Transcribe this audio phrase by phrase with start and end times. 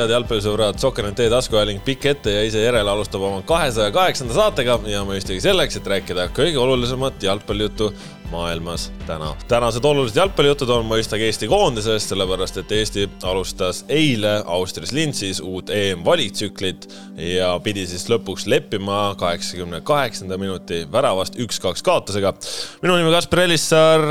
[0.00, 5.02] head jalgpallisõbrad, Sokkernet e-taskuhääling pikk ette ja ise järele alustab oma kahesaja kaheksanda saatega ja
[5.08, 7.90] mõistagi selleks, et rääkida kõige olulisemat jalgpallijuttu
[8.30, 9.34] maailmas täna.
[9.48, 15.70] tänased olulised jalgpallijutud on mõistagi Eesti koondisest, sellepärast et Eesti alustas eile Austrias Linzis uut
[15.74, 16.88] EM-valiktsüklit
[17.36, 22.34] ja pidi siis lõpuks leppima kaheksakümne kaheksanda minuti väravast üks-kaks kaotusega.
[22.82, 24.10] minu nimi Kaspar Elissaar,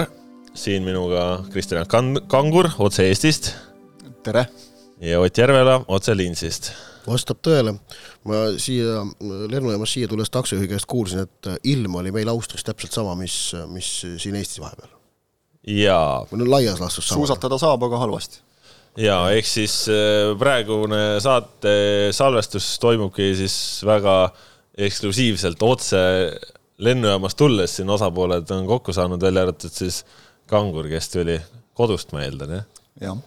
[0.53, 1.85] siin minuga Kristjan
[2.27, 3.55] Kangur otse Eestist.
[4.23, 4.49] tere!
[4.99, 6.73] Ja Ott Järvela otse Linzist
[7.09, 7.75] vastab tõele.
[8.27, 13.15] ma siia lennujaamas siia tulles taksojuhi käest kuulsin, et ilm oli meil Austrias täpselt sama,
[13.19, 13.89] mis, mis
[14.21, 14.91] siin Eestis vahepeal.
[15.79, 16.25] jaa.
[16.31, 17.21] või no laias laastus sama.
[17.21, 18.41] suusatada saab, aga halvasti.
[18.99, 21.73] jaa, ehk siis äh, praegune saate
[22.15, 24.21] salvestus toimubki siis väga
[24.79, 25.99] eksklusiivselt otse
[26.79, 30.03] lennujaamast tulles, siin osapooled on kokku saanud, välja arvatud siis
[30.49, 31.35] Kangur, kes tuli
[31.77, 32.85] kodust, ma eeldan, jah?
[33.03, 33.19] jah.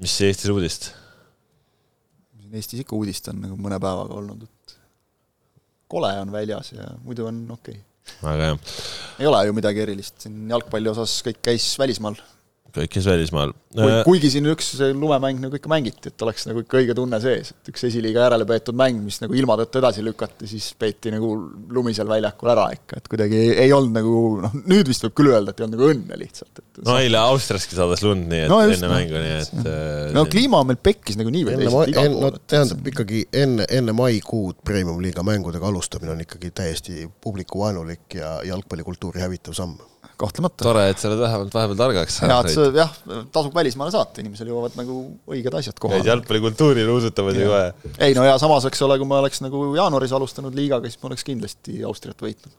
[0.00, 0.90] Mis Eestis uudist?
[2.40, 4.76] siin Eestis ikka uudist on nagu mõne päevaga olnud, et
[5.90, 8.18] kole on väljas ja muidu on okei okay..
[8.24, 8.58] väga hea.
[9.20, 12.18] ei ole ju midagi erilist, siin jalgpalli osas kõik käis välismaal
[12.74, 13.52] kõik, kes välismaal.
[13.78, 17.52] Äh, kuigi siin üks lumemäng nagu ikka mängiti, et oleks nagu ikka õige tunne sees,
[17.54, 21.30] et üks esiliiga järele peetud mäng, mis nagu ilma tõttu edasi lükati, siis peeti nagu
[21.70, 25.32] lumisel väljakul ära ikka, et kuidagi ei, ei olnud nagu noh, nüüd vist võib küll
[25.34, 28.60] öelda, et ei olnud nagu õnne lihtsalt, no eile Austriaski sadas lund, nii et no,
[28.66, 32.08] just, enne no, mängu, nii et äh, no kliima meil pekkis nagu nii või teisiti
[32.16, 39.22] no tähendab ikkagi enne, enne maikuud Premium-liiga mängudega alustamine on ikkagi täiesti publikuvaenulik ja jalgpallikultuuri
[39.22, 39.78] hävitav samm
[40.20, 40.64] kahtlemata.
[40.64, 42.50] tore, et sa oled vähemalt vahepeal targaks saanud.
[42.50, 42.94] jaa, et jah,
[43.34, 45.00] tasub välismaale saata, inimesel jõuavad nagu
[45.30, 46.04] õiged asjad kohale.
[46.06, 47.92] jalgpallikultuuri nuusutavad ju kohe.
[48.06, 51.10] ei no ja samas, eks ole, kui ma oleks nagu jaanuaris alustanud liigaga, siis ma
[51.12, 52.54] oleks kindlasti Austriat võitnud.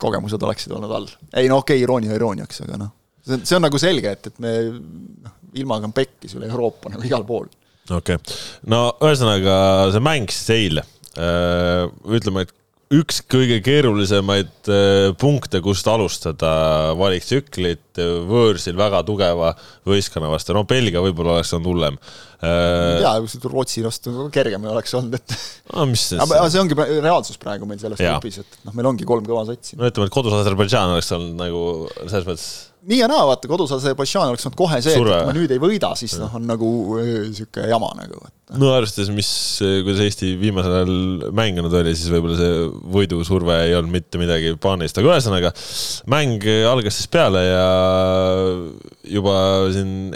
[0.00, 1.10] kogemused oleksid olnud all.
[1.32, 2.94] ei no okei okay,, iroonia irooniaks, aga noh,
[3.24, 6.92] see on, see on nagu selge, et, et me noh, ilmaga on pekkis üle Euroopa
[6.92, 7.50] nagu igal pool.
[7.90, 8.40] okei okay.,
[8.70, 9.58] no ühesõnaga
[9.94, 12.56] see mäng siis eile, ütleme, et
[12.90, 16.50] üks kõige keerulisemaid äh, punkte, kust alustada
[16.98, 19.52] valiktsüklit äh, võõrsil väga tugeva
[19.86, 22.00] võistkonna vastu, no Belgia võib-olla oleks olnud hullem.
[22.42, 23.14] Äh, jaa,
[23.46, 25.36] Rootsi vastu kergem oleks olnud, et
[25.76, 26.18] no, mis siis?
[26.24, 29.78] aga see ongi reaalsus praegu meil selles grupis, et noh, meil ongi kolm kõva satsi.
[29.78, 31.62] no ütleme, et kodus Aserbaidžaan oleks olnud nagu
[32.08, 32.50] selles mõttes
[32.88, 35.60] nii ja naa, vaata, kodus Aserbaidžaan oleks olnud kohe see, et kui me nüüd ei
[35.62, 36.70] võida, siis noh, on nagu
[37.00, 38.22] niisugune jama nagu.
[38.60, 39.30] no arvestades, mis,
[39.84, 45.00] kuidas Eesti viimasel ajal mänginud oli, siis võib-olla see võidusurve ei olnud mitte midagi paanilist,
[45.00, 45.54] aga ühesõnaga
[46.10, 47.64] mäng algas siis peale ja
[49.18, 49.38] juba
[49.74, 50.12] siin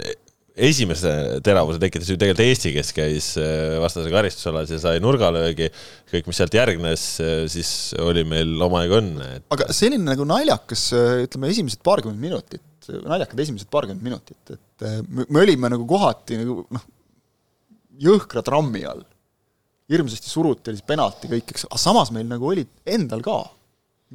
[0.55, 1.11] esimese
[1.43, 5.67] teravuse tekitas ju tegelikult Eesti, kes käis äh, vastase karistusalas ja sai nurgalöögi.
[6.11, 9.47] kõik, mis sealt järgnes, äh, siis oli meil omajagu õnne et....
[9.51, 12.63] aga selline nagu naljakas, äh, ütleme, esimesed paarkümmend minutit,
[13.03, 16.87] naljakad esimesed paarkümmend minutit, et me, me olime nagu kohati nagu noh,
[18.07, 19.03] jõhkra trammi all.
[19.91, 23.41] hirmsasti suruti, oli see penalti kõik, eks, aga samas meil nagu olid endal ka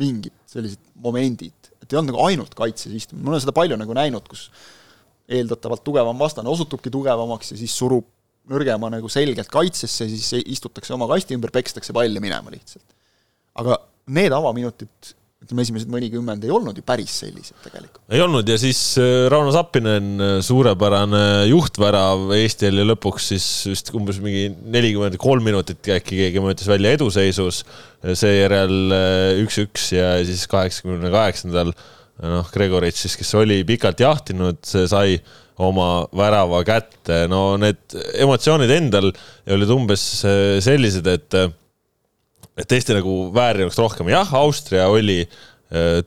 [0.00, 3.94] mingid sellised momendid, et ei olnud nagu ainult kaitses istumine, ma olen seda palju nagu
[3.96, 4.48] näinud, kus
[5.30, 8.08] eeldatavalt tugevam vastane osutubki tugevamaks ja siis surub
[8.50, 12.86] nõrgema nagu selgelt kaitsesse, siis istutakse oma kasti ümber, pekstakse palli minema lihtsalt.
[13.60, 13.76] aga
[14.10, 15.10] need avaminutid,
[15.40, 18.02] ütleme esimesed mõnikümmend ei olnud ju päris sellised tegelikult.
[18.12, 23.92] ei olnud ja siis äh, Rauno Sappinen, äh, suurepärane juhtvärav Eestil ja lõpuks siis vist
[23.96, 27.62] umbes mingi nelikümmend kolm minutit äkki keegi mõõtis välja eduseisus,
[28.02, 31.74] seejärel äh, üks-üks ja siis kaheksakümne kaheksandal
[32.22, 35.18] noh, Gregorits siis, kes oli pikalt jahtinud, sai
[35.60, 39.10] oma värava kätte, no need emotsioonid endal
[39.50, 41.40] olid umbes äh, sellised, et
[42.60, 45.49] et Eesti nagu väärinuks rohkem, jah, Austria oli Äh,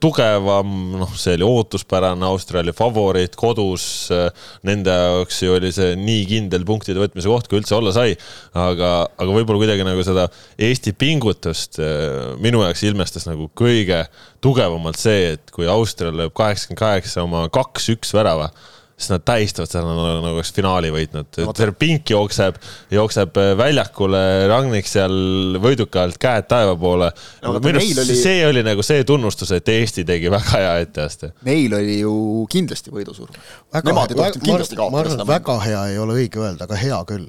[0.00, 4.26] tugevam, noh, see oli ootuspärane, Austria oli favoriit kodus, äh,
[4.68, 8.12] nende jaoks ju oli see nii kindel punktide võtmise koht, kui üldse olla sai.
[8.52, 10.26] aga, aga võib-olla kuidagi nagu seda
[10.60, 14.04] Eesti pingutust äh, minu jaoks ilmestas nagu kõige
[14.44, 18.50] tugevamalt see, et kui Austria lööb kaheksakümmend kaheksa oma kaks-üks värava
[18.96, 21.30] siis nad tähistavad seda nagu, nagu oleks finaali võitnud.
[21.56, 22.58] terve pink jookseb,
[22.94, 24.20] jookseb äh, väljakule,
[24.50, 27.10] Ragnik seal võiduka alt käed taeva poole
[27.42, 27.56] no,.
[27.58, 28.18] minu arust oli...
[28.18, 31.32] see oli nagu see tunnustus, et Eesti tegi väga hea etteaste.
[31.48, 32.14] Neil oli ju
[32.50, 33.34] kindlasti võidusurm.
[33.74, 35.28] Nemad ei tohtinud kindlasti kaotada seda.
[35.32, 37.26] väga hea ei ole õige öelda, aga hea küll.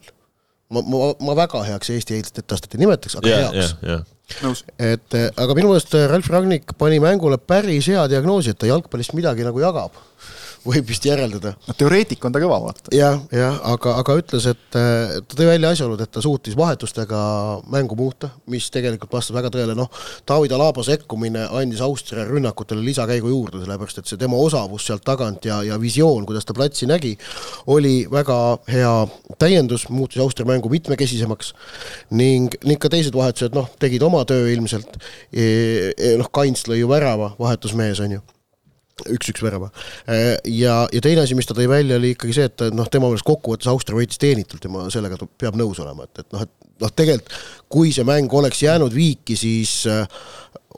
[0.70, 3.96] ma, ma, ma väga heaks Eesti etteastet ei nimetaks, aga yeah, heaks yeah,.
[3.96, 4.12] Yeah
[4.42, 4.64] nõus.
[4.82, 9.14] et äh, aga minu meelest Ralf Ragnik pani mängule päris hea diagnoosi, et ta jalgpallist
[9.14, 9.94] midagi nagu jagab
[10.66, 11.54] võib vist järeldada.
[11.68, 12.92] no teoreetik on ta kõva, vaata.
[12.96, 17.20] jah, jah, aga, aga ütles, et ta tõi välja asjaolud, et ta suutis vahetustega
[17.72, 19.90] mängu muuta, mis tegelikult vastab väga tõele, noh,
[20.28, 25.46] David Alaba sekkumine andis Austria rünnakutele lisakäigu juurde, sellepärast et see tema osavus sealt tagant
[25.46, 27.16] ja, ja visioon, kuidas ta platsi nägi,
[27.72, 28.40] oli väga
[28.72, 28.94] hea
[29.42, 31.54] täiendus, muutis Austria mängu mitmekesisemaks
[32.18, 34.98] ning, ning ka teised vahetused, noh, tegid oma töö ilmselt
[35.32, 35.46] e,,
[35.94, 38.26] e, noh, Kaints lõi ju värava, vahetusmees on ju
[39.04, 39.72] üks-üks värava.
[40.08, 43.10] Äh, ja, ja teine asi, mis ta tõi välja, oli ikkagi see, et noh, tema
[43.10, 46.84] meelest kokkuvõttes Austria võitis teenitult ja ma sellega peab nõus olema, et, et noh, et
[46.84, 47.36] noh, tegelikult
[47.76, 50.06] kui see mäng oleks jäänud viiki, siis äh,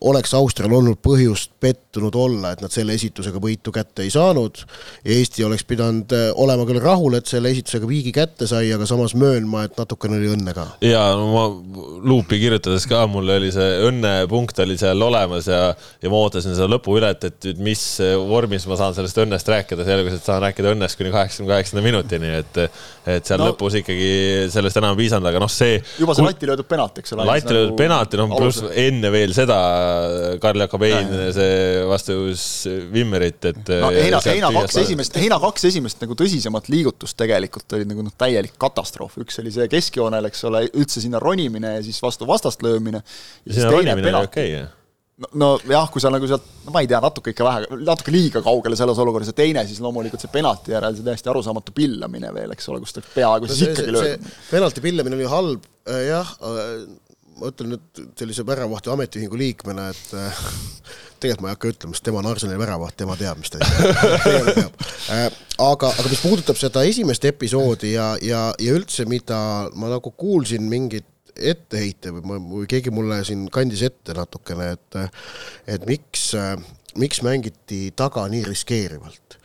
[0.02, 4.60] oleks Austrial olnud põhjust pettunud olla, et nad selle esitusega võitu kätte ei saanud.
[5.08, 9.16] Eesti oleks pidanud äh, olema küll rahul, et selle esitusega viigi kätte sai, aga samas
[9.18, 10.68] möönma, et natukene oli õnne ka.
[10.86, 11.46] ja no ma
[12.08, 15.62] luupi kirjutades ka, mul oli see õnnepunkt oli seal olemas ja,
[16.04, 17.84] ja ma ootasin seda lõpu üle, et, et mis
[18.28, 22.34] vormis ma saan sellest õnnest rääkida, selgus, et saan rääkida õnnest kuni kaheksakümne kaheksanda minutini,
[22.42, 22.62] et,
[23.08, 24.12] et seal no, lõpus ikkagi
[24.54, 25.80] sellest enam ei piisanud, aga noh, see.
[26.00, 27.28] juba see lati löödud penalt, eks ole.
[27.28, 29.58] lati löödud nagu penalti, noh pluss enne veel seda
[30.44, 32.45] Karl Jakob Hein, see vastus
[32.94, 33.74] Vimmerit, et.
[33.81, 38.16] no heina, heina kaks esimest, heina kaks esimest nagu tõsisemat liigutust tegelikult olid nagu noh,
[38.18, 42.66] täielik katastroof, üks oli see keskjoonel, eks ole, üldse sinna ronimine ja siis vastu vastast
[42.66, 43.04] löömine.
[43.45, 44.74] sinna ronimine oli okei okay,, jah
[45.18, 48.13] no, no jah, kui sa nagu sealt, no ma ei tea, natuke ikka vähe, natuke
[48.13, 52.31] liiga kaugele selles olukorras ja teine siis loomulikult see penalti järel see täiesti arusaamatu pillamine
[52.36, 54.30] veel, eks ole, kus ta peaaegu no siis ikkagi lööb.
[54.51, 56.88] penalti pillamine oli halb, äh, jah äh,,
[57.38, 60.39] ma ütlen nüüd sellise väravahti ametiühingu liikmena, et äh,
[61.22, 64.81] tegelikult ma ei hakka ütlema, sest tema on Arsenali väravaht, tema teab, mis ta teab
[65.16, 65.28] äh,.
[65.63, 69.39] aga, aga mis puudutab seda esimest episoodi ja, ja, ja üldse, mida
[69.78, 71.07] ma nagu kuulsin mingit
[71.38, 75.01] etteheite või ma, või keegi mulle siin kandis ette natukene, et
[75.78, 76.31] et miks,
[76.98, 79.38] miks mängiti taga nii riskeerivalt.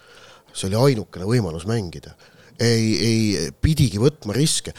[0.52, 2.12] see oli ainukene võimalus mängida
[2.62, 4.72] ei, ei pidigi võtma riske.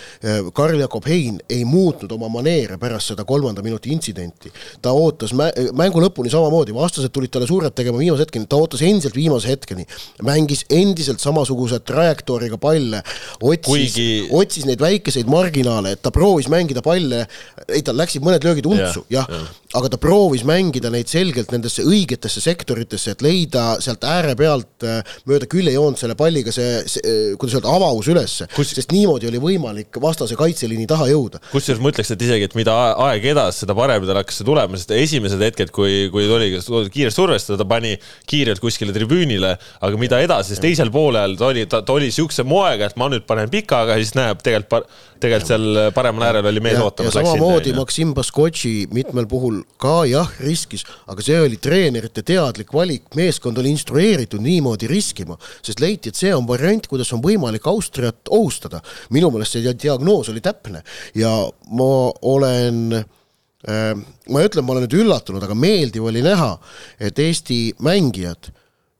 [0.55, 4.51] Karl-Jakob Hein ei muutnud oma maneere pärast seda kolmanda minuti intsidenti.
[4.81, 9.15] ta ootas mängu lõpuni samamoodi, vastased tulid talle suurelt tegema viimase hetkeni, ta ootas endiselt
[9.15, 9.85] viimase hetkeni.
[10.23, 13.03] mängis endiselt samasuguse trajektooriga palle,
[13.41, 17.25] otsis Kuigi..., otsis neid väikeseid marginaale, et ta proovis mängida palle,
[17.67, 19.39] ei tal läksid mõned löögid untsu, jah ja.
[19.39, 24.85] ja., aga ta proovis mängida neid selgelt nendesse õigetesse sektoritesse, et leida sealt ääre pealt
[25.29, 29.99] mööda küljejoont selle palliga see, see, kuidas öelda, avavus ülesse Kus..., sest niimoodi oli võimalik
[30.01, 31.41] vastase kaitseliini taha jõuda.
[31.51, 32.75] kusjuures ma ütleks, et isegi, et mida
[33.07, 36.51] aeg edas, seda parem tal hakkas see tulema, sest esimesed hetked, kui, kui tuli
[36.93, 37.95] kiiresti survestada, ta pani
[38.29, 39.55] kiirelt kuskile tribüünile,
[39.85, 43.09] aga mida edasi, siis teisel poolel ta oli, ta, ta oli siukse moega, et ma
[43.13, 44.89] nüüd panen pikaga, siis näeb tegelikult,
[45.23, 47.15] tegelikult seal paremal äärel oli mees ootamas.
[47.17, 53.57] samamoodi Maksim Baskotši mitmel puhul ka jah, riskis, aga see oli treenerite teadlik valik, meeskond
[53.61, 58.81] oli instrueeritud niimoodi riskima, sest leiti, et see on variant, kuidas on võimalik Austriat ohustada.
[59.09, 60.83] minu meelest see diagnoos oli täpne.
[61.15, 61.31] Ja
[61.71, 63.93] ma olen äh,
[64.29, 66.57] ma ei ütle, et ma olen nüüd üllatunud, aga meeldiv oli näha,
[66.99, 68.51] et Eesti mängijad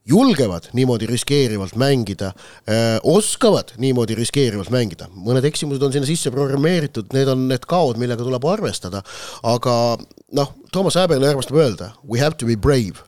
[0.10, 2.34] julgevad niimoodi riskeerivalt mängida,
[3.04, 8.26] oskavad niimoodi riskeerivalt mängida, mõned eksimused on sinna sisse programmeeritud, need on need kaod, millega
[8.26, 9.04] tuleb arvestada,
[9.48, 9.78] aga
[10.36, 13.00] noh, Toomas Häbele armastab öelda we have to be brave.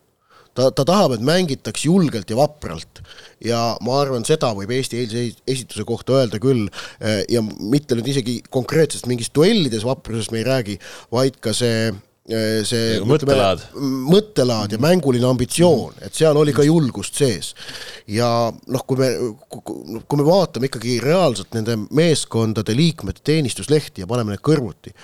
[0.56, 3.02] Ta, ta tahab, et mängitaks julgelt ja vapralt.
[3.44, 6.70] ja ma arvan, seda võib Eesti eilse esituse kohta öelda küll
[7.28, 10.78] ja mitte nüüd isegi konkreetsest mingist duellides vaprusest me ei räägi,
[11.12, 11.92] vaid ka see
[12.26, 13.68] see mõttelaad,
[14.10, 17.54] mõttelaad ja mänguline ambitsioon, et seal oli ka julgust sees.
[18.10, 19.12] ja noh, kui me,
[19.46, 24.96] kui me vaatame ikkagi reaalselt nende meeskondade liikmete teenistuslehti ja paneme need kõrvuti,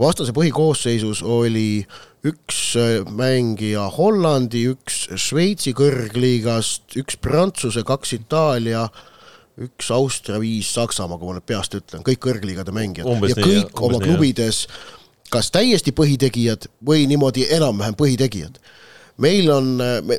[0.00, 1.86] vastase põhikoosseisus oli
[2.28, 8.84] üks äh, mängija Hollandi, üks Šveitsi kõrgliigast, üks Prantsuse, kaks Itaalia,
[9.60, 13.08] üks Austria, viis Saksamaa, kui ma nüüd peast ütlen, kõik kõrgliigade mängijad.
[13.08, 14.66] Umbes ja kõik nii, oma klubides
[15.30, 18.58] kas täiesti põhitegijad või niimoodi enam-vähem põhitegijad.
[19.20, 19.74] Meil on,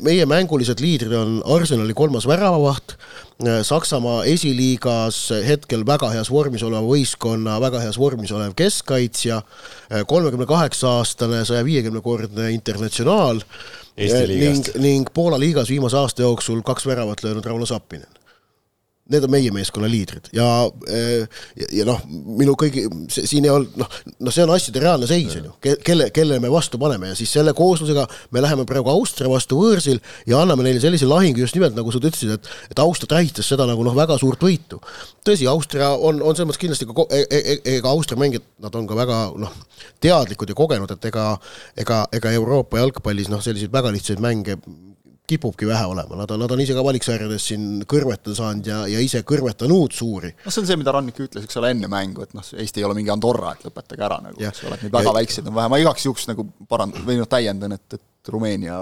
[0.06, 2.94] meie mängulised liidrid on Arsenali kolmas väravavaht,
[3.66, 9.42] Saksamaa esiliigas hetkel väga heas vormis oleva võistkonna väga heas vormis olev keskkaitsja,
[10.06, 13.42] kolmekümne kaheksa aastane, saja viiekümne kordne internatsionaal
[13.98, 18.21] ning, ning Poola liigas viimase aasta jooksul kaks väravat löönud Rauno Sappinen
[19.10, 20.46] need on meie meeskonna liidrid ja,
[21.58, 22.02] ja, ja noh,
[22.38, 23.90] minu kõigi, siin ei olnud, noh,
[24.22, 27.34] noh, see on asjade reaalne seis, on ju, kelle, kelle me vastu paneme ja siis
[27.34, 28.06] selle kooslusega
[28.36, 32.02] me läheme praegu Austria vastu võõrsil ja anname neile sellise lahingu just nimelt, nagu sa
[32.02, 34.80] ütlesid, et, et Austria tähistas seda nagu noh, väga suurt võitu.
[35.26, 38.78] tõsi, Austria on, on selles mõttes kindlasti ka, e-, e-, e-, ega Austria mängijad, nad
[38.78, 39.58] on ka väga noh,
[40.04, 41.26] teadlikud ja kogenud, et ega,
[41.80, 44.60] ega, ega Euroopa jalgpallis noh, selliseid väga lihtsaid mänge
[45.32, 49.02] kipubki vähe olema, nad on, nad on ise ka valiksarjades siin kõrvetada saanud ja, ja
[49.04, 50.34] ise kõrvetanud suuri.
[50.44, 52.88] noh, see on see, mida Rannik ütles, eks ole, enne mängu, et noh, Eesti ei
[52.88, 55.58] ole mingi Andorra, et lõpetage ära nagu, eks ole, et neid väga ja, väikseid on
[55.58, 58.78] vähe, ma igaks juhuks nagu parandan või noh, täiendan, et, et Rumeenia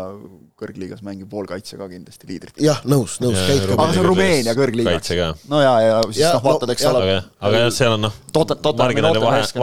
[0.59, 2.57] kõrgliigas mängib poolkaitse ka kindlasti liidrit.
[2.59, 3.39] jah, nõus, nõus.
[3.39, 5.13] aga see on Rumeenia kõrgliigas.
[5.47, 7.03] no ja, ja siis noh, vaatad, eks ole.
[7.05, 8.17] aga, aga jah, seal on noh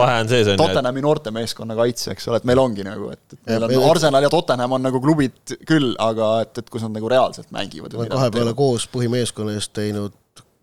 [0.01, 0.51] vahe on sees.
[0.59, 4.31] Tottenhami noortemeeskonna kaitse, eks ole, et meil ongi nagu, et, et meil on Arsenal ja
[4.33, 7.95] Tottenham on nagu klubid küll, aga et, et kus nad nagu reaalselt mängivad.
[8.11, 10.15] kahe peale koos põhimeeskonna eest teinud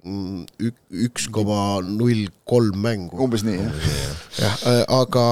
[0.04, 3.16] üks koma null kolm mängu.
[3.24, 3.92] umbes nii, jah.
[4.38, 5.26] jah, äh, aga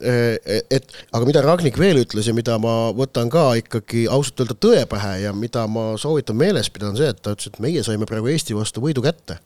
[0.00, 4.56] äh, et, aga mida Ragnik veel ütles ja mida ma võtan ka ikkagi ausalt öelda
[4.56, 7.84] tõe pähe ja mida ma soovitan meeles pidada, on see, et ta ütles, et meie
[7.84, 9.40] saime praegu Eesti vastu võidu kätte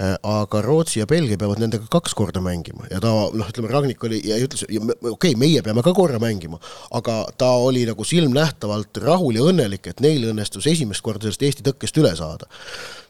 [0.00, 4.00] Äh, aga Rootsi ja Belgia peavad nendega kaks korda mängima ja ta noh, ütleme Ragnik
[4.08, 6.58] oli ja ütles, okei okay,, meie peame ka korra mängima,
[6.96, 11.66] aga ta oli nagu silmnähtavalt rahul ja õnnelik, et neil õnnestus esimest korda sellest Eesti
[11.68, 12.48] tõkkest üle saada.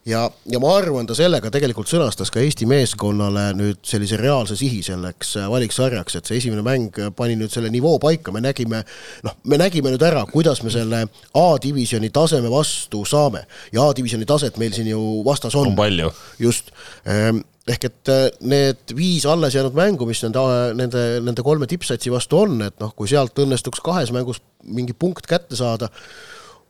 [0.08, 4.82] Ja, ja ma arvan, ta sellega tegelikult sõnastas ka Eesti meeskonnale nüüd sellise reaalse sihi
[4.86, 8.82] selleks äh, valiksarjaks, et see esimene mäng pani nüüd selle nivoo paika, me nägime
[9.26, 11.04] noh, me nägime nüüd ära, kuidas me selle
[11.38, 15.72] A-divisjoni taseme vastu saame ja A-divisjoni taset meil siin ju vastas on.
[15.72, 16.10] on palju.
[16.42, 20.42] just, Ehm, ehk et äh, need viis alles jäänud mängu, mis nende,
[20.78, 25.26] nende, nende kolme tippsatsi vastu on, et noh, kui sealt õnnestuks kahes mängus mingi punkt
[25.30, 25.90] kätte saada,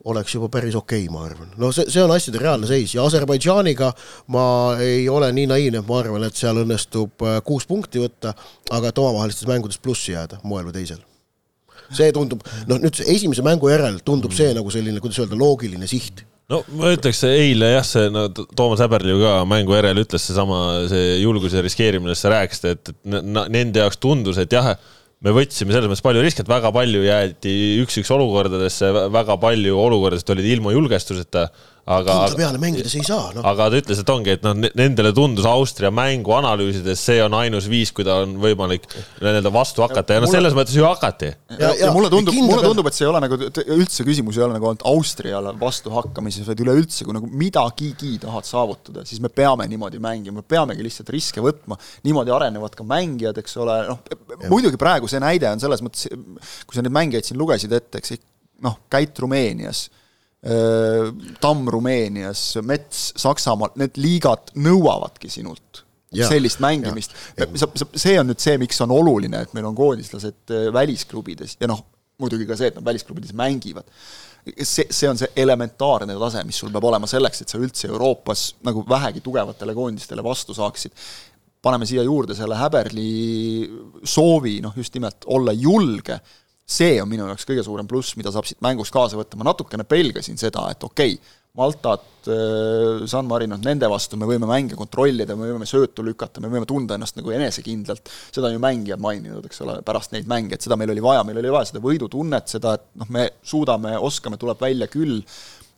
[0.05, 1.53] oleks juba päris okei okay,, ma arvan.
[1.57, 3.93] no see, see on asjade reaalne seis ja Aserbaidžaaniga
[4.35, 4.45] ma
[4.83, 8.35] ei ole nii naiivne, et ma arvan, et seal õnnestub äh, kuus punkti võtta,
[8.71, 11.03] aga et omavahelistes mängudes plussi jääda moel või teisel
[11.93, 16.25] see tundub, noh nüüd esimese mängu järel tundub see nagu selline, kuidas öelda, loogiline siht
[16.53, 20.63] no ma ütleks eile jah, see no Toomas Häberli ju ka mängu järel ütles seesama,
[20.91, 24.75] see julgus ja riskeerimine, sa rääkisid, et nende jaoks tundus, et jah,
[25.23, 30.33] me võtsime selles mõttes palju riske, et väga palju jäeti üks-üks olukordadesse, väga palju olukordadest
[30.35, 31.49] olid ilma julgestuseta
[31.83, 33.43] aga kindla peale mängides ei saa no..
[33.49, 37.67] aga ta ütles, et ongi, et noh, nendele tundus Austria mängu analüüsides, see on ainus
[37.71, 38.87] viis, kuida on võimalik
[39.19, 40.15] nii-öelda vastu hakata.
[40.15, 41.33] Ja noh, selles mõttes ju hakati.
[41.57, 43.39] ja, ja, ja mulle tundub, mulle tundub, et see ei ole nagu
[43.75, 48.47] üldse küsimus ei ole nagu ainult Austriale vastu hakkamises, vaid üleüldse, kui nagu midagigi tahad
[48.47, 53.43] saavutada, siis me peame niimoodi mängima, me peamegi lihtsalt riske võtma, niimoodi arenevad ka mängijad,
[53.43, 56.07] eks ole, noh muidugi praegu see näide on selles mõttes,
[56.67, 58.23] kui sa neid mängijaid siin lugesid ette, eks
[58.62, 59.89] noh, Käit Rumeenias
[60.43, 67.15] Tamm Rumeenias, Mets Saksamaal, need liigad nõuavadki sinult ja, sellist mängimist.
[67.95, 71.85] see on nüüd see, miks on oluline, et meil on koondislased välisklubides ja noh,
[72.23, 73.87] muidugi ka see, et nad välisklubides mängivad.
[74.59, 78.49] see, see on see elementaarne tase, mis sul peab olema selleks, et sa üldse Euroopas
[78.67, 80.93] nagu vähegi tugevatele koondistele vastu saaksid.
[81.63, 83.71] paneme siia juurde selle Häberli
[84.03, 86.19] soovi noh, just nimelt olla julge
[86.73, 89.85] see on minu jaoks kõige suurem pluss, mida saab siit mängust kaasa võtta, ma natukene
[89.88, 95.35] pelgasin seda, et okei okay,, Maltat, äh, San Marinot, nende vastu me võime mänge kontrollida,
[95.37, 99.45] me võime söötu lükata, me võime tunda ennast nagu enesekindlalt, seda on ju mängijad maininud,
[99.45, 102.49] eks ole, pärast neid mänge, et seda meil oli vaja, meil oli vaja seda võidutunnet,
[102.55, 105.21] seda, et noh, me suudame, oskame, tuleb välja küll,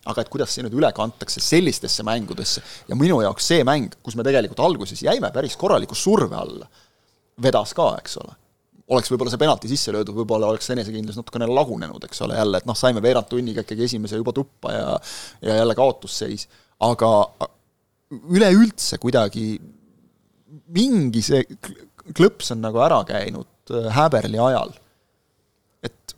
[0.07, 2.63] aga et kuidas see nüüd üle kantakse sellistesse mängudesse?
[2.87, 6.71] Ja minu jaoks see mäng, kus me tegelikult alguses jäime päris korraliku surve alla,
[7.43, 8.39] vedas ka, eks ole
[8.95, 12.69] oleks võib-olla see penalti sisse löödud, võib-olla oleks enesekindlus natukene lagunenud, eks ole, jälle, et
[12.69, 14.87] noh, saime veerand tunniga ikkagi esimese juba tuppa ja
[15.45, 16.49] ja jälle kaotusseis,
[16.85, 17.11] aga
[18.15, 19.49] üleüldse kuidagi
[20.75, 21.43] mingi see
[22.15, 24.75] klõps on nagu ära käinud äh, Häberli ajal.
[25.85, 26.15] et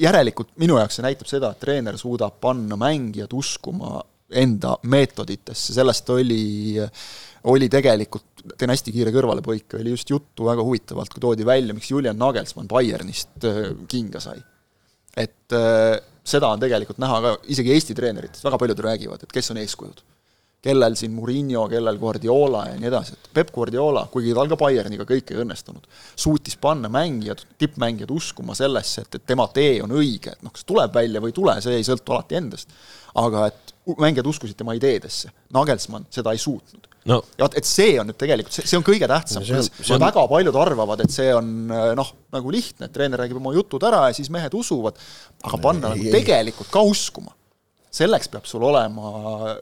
[0.00, 6.10] järelikult minu jaoks see näitab seda, et treener suudab panna mängijad uskuma enda meetoditesse, sellest
[6.14, 6.76] oli,
[7.50, 11.90] oli tegelikult teen hästi kiire kõrvalepõike, oli just juttu väga huvitavalt, kui toodi välja, miks
[11.90, 14.40] Julian Nagelsmann Bayernist äh, kinga sai.
[15.16, 19.50] et äh, seda on tegelikult näha ka isegi Eesti treeneritest, väga paljud räägivad, et kes
[19.52, 20.02] on eeskujud.
[20.62, 25.06] Kellel siin Murillo, kellel Guardiola ja nii edasi, et Peep Guardiola, kuigi tal ka Bayerniga
[25.08, 25.88] kõik ei õnnestunud,
[26.20, 30.68] suutis panna mängijad, tippmängijad uskuma sellesse, et, et tema tee on õige, et noh, kas
[30.68, 32.76] tuleb välja või ei tule, see ei sõltu alati endast.
[33.20, 36.86] aga et mängijad uskusid tema ideedesse, Nagelsmann seda ei suutnud.
[37.08, 37.22] No..
[37.38, 40.02] ja vot, et see on nüüd tegelikult, see, see on kõige tähtsam, on...
[40.02, 43.82] väga paljud arvavad, et see on äh, noh, nagu lihtne, et treener räägib oma jutud
[43.88, 45.00] ära ja siis mehed usuvad,
[45.40, 47.32] aga panna ei, nagu tegelikult ka uskuma,
[47.88, 49.56] selleks peab sul olema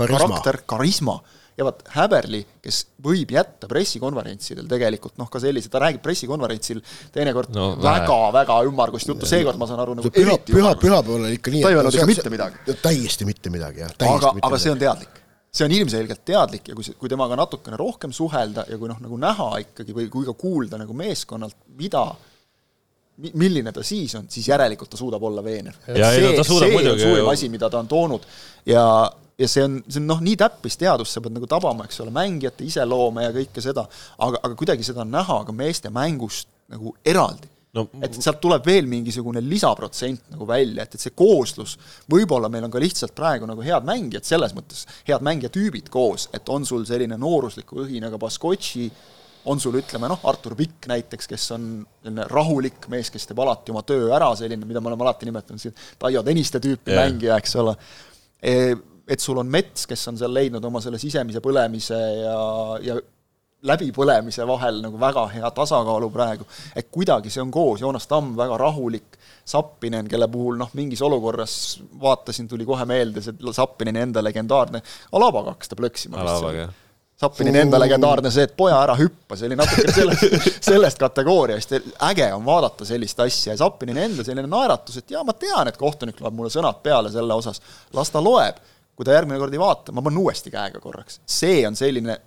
[0.00, 0.26] karisma.
[0.26, 1.20] karakter, karisma
[1.60, 6.80] ja vot Häberli, kes võib jätta pressikonverentsidel tegelikult noh, ka sellise, ta räägib pressikonverentsil
[7.14, 11.54] teinekord no, väga-väga ümmargust juttu, seekord ma saan aru nagu püha, püha, pühapäeval oli ikka
[11.54, 12.78] nii ta ei öelnud ikka mitte midagi.
[12.82, 13.96] täiesti mitte midagi, jah.
[14.08, 17.78] aga, aga see on teadlik see on ilmselgelt teadlik ja kui see, kui temaga natukene
[17.78, 22.04] rohkem suhelda ja kui noh, nagu näha ikkagi või kui ka kuulda nagu meeskonnalt, mida,
[23.34, 25.80] milline ta siis on, siis järelikult ta suudab olla veenev.
[25.90, 27.02] ja ei no ta suudab muidugi.
[27.02, 28.28] suurim asi, mida ta on toonud
[28.70, 28.84] ja,
[29.40, 32.66] ja see on, see on noh, nii täppisteadus, sa pead nagu tabama, eks ole, mängijate
[32.68, 33.86] iseloome ja kõike seda,
[34.18, 38.66] aga, aga kuidagi seda on näha ka meeste mängust nagu eraldi no, et sealt tuleb
[38.66, 41.76] veel mingisugune lisaprotsent nagu välja, et, et see kooslus,
[42.10, 46.48] võib-olla meil on ka lihtsalt praegu nagu head mängijad, selles mõttes head mängijatüübid koos, et
[46.52, 48.90] on sul selline noorusliku õhinaga Baskotši,
[49.50, 51.70] on sul ütleme noh, Artur Pikk näiteks, kes on
[52.02, 55.84] selline rahulik mees, kes teeb alati oma töö ära, selline, mida me oleme alati nimetanud,
[56.00, 57.06] Taio Tõniste tüüpi yeah.
[57.06, 57.76] mängija, eks ole
[58.42, 58.74] e,,
[59.10, 62.36] et sul on Mets, kes on seal leidnud oma selle sisemise põlemise ja,
[62.84, 63.00] ja
[63.66, 68.56] läbipõlemise vahel nagu väga hea tasakaalu praegu, et kuidagi see on koos, Joonas Tamm väga
[68.60, 69.18] rahulik,
[69.50, 71.54] Sappinen, kelle puhul noh, mingis olukorras
[72.00, 74.82] vaatasin, tuli kohe meelde see Sappineni enda legendaarne,
[75.18, 76.78] Alabaga hakkas ta plõksima vist.
[77.20, 81.74] Sappinini enda legendaarne see, et poja ära hüppa, see oli natuke sellest, sellest kategooriast,
[82.08, 83.52] äge on vaadata sellist asja.
[83.52, 87.12] Ja Sappinini enda selline naeratus, et jaa, ma tean, et kohtunik loeb mulle sõnad peale
[87.12, 87.60] selle osas,
[87.96, 88.62] las ta loeb
[88.96, 91.20] kui ta järgmine kord ei vaata, ma panen uuesti käega korraks.
[91.24, 92.18] see on selline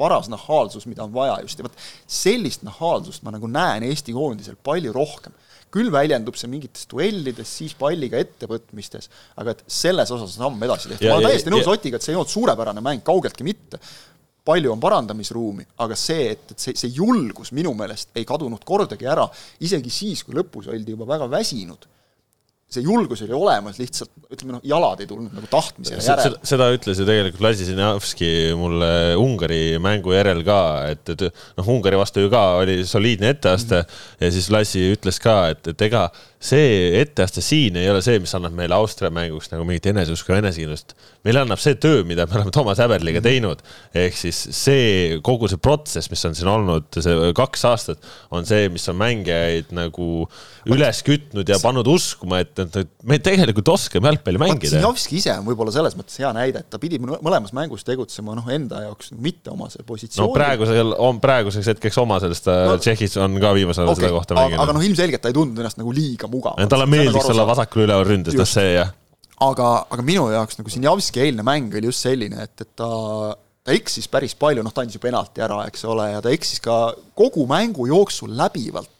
[0.00, 1.60] paras nahaalsus, mida on vaja just.
[1.60, 5.36] Ja vot sellist nahaalsust ma nagu näen Eesti koondisel palju rohkem.
[5.70, 9.06] küll väljendub see mingites duellides, siis palliga ettevõtmistes,
[9.38, 12.10] aga et selles osas on samm edasi tehtud, ma olen täiesti nõus Otiga, et see
[12.10, 13.78] ei olnud suurepärane mäng, kaugeltki mitte,
[14.50, 19.06] palju on parandamisruumi, aga see, et, et see, see julgus minu meelest ei kadunud kordagi
[19.06, 19.28] ära,
[19.62, 21.86] isegi siis, kui lõpus oldi juba väga väsinud
[22.70, 26.38] see julgus oli olemas, lihtsalt ütleme noh, jalad ei tulnud nagu tahtmisele järele.
[26.46, 30.60] seda ütles ju tegelikult Lazi Sinjavski mulle Ungari mängu järel ka,
[30.92, 31.26] et, et
[31.58, 34.24] noh, Ungari vastu ju ka oli soliidne etteaste mm -hmm.
[34.24, 36.08] ja siis Lazi ütles ka, et, et ega
[36.40, 40.38] see etteaste siin ei ole see, mis annab meile Austria mänguks nagu mingit eneseusku ja
[40.40, 40.94] enesekindlust.
[41.26, 43.60] meile annab see töö, mida me oleme Toomas Häberliga teinud,
[43.92, 48.70] ehk siis see kogu see protsess, mis on siin olnud see kaks aastat, on see,
[48.72, 50.08] mis on mängijaid nagu
[50.72, 54.78] üles kütnud ja pannud uskuma, et, et, me tegelikult oskame jalgpalli mängida.
[54.78, 58.48] Sinjovski ise on võib-olla selles mõttes hea näide, et ta pidi mõlemas mängus tegutsema noh,
[58.52, 60.32] enda jaoks mitte omasel positsioonil.
[60.32, 64.16] no praegusel, on praeguseks hetkeks oma sellest no,, Tšehhis on ka viimasel ajal okay, seda
[64.16, 64.64] kohta mänginud.
[64.64, 66.58] aga noh, ilmselgelt ta ei tundnud ennast nagu liiga mugav.
[66.70, 68.94] talle meeldiks olla vasakul üleval ründes, noh see jah.
[69.50, 72.90] aga, aga minu jaoks nagu Sinjavski eilne mäng oli just selline, et, et ta
[73.60, 76.62] ta eksis päris palju, noh ta andis ju penalti ära, eks ole, ja ta eksis
[76.64, 76.78] ka
[77.18, 78.90] kogu mängu jooksul läbivalt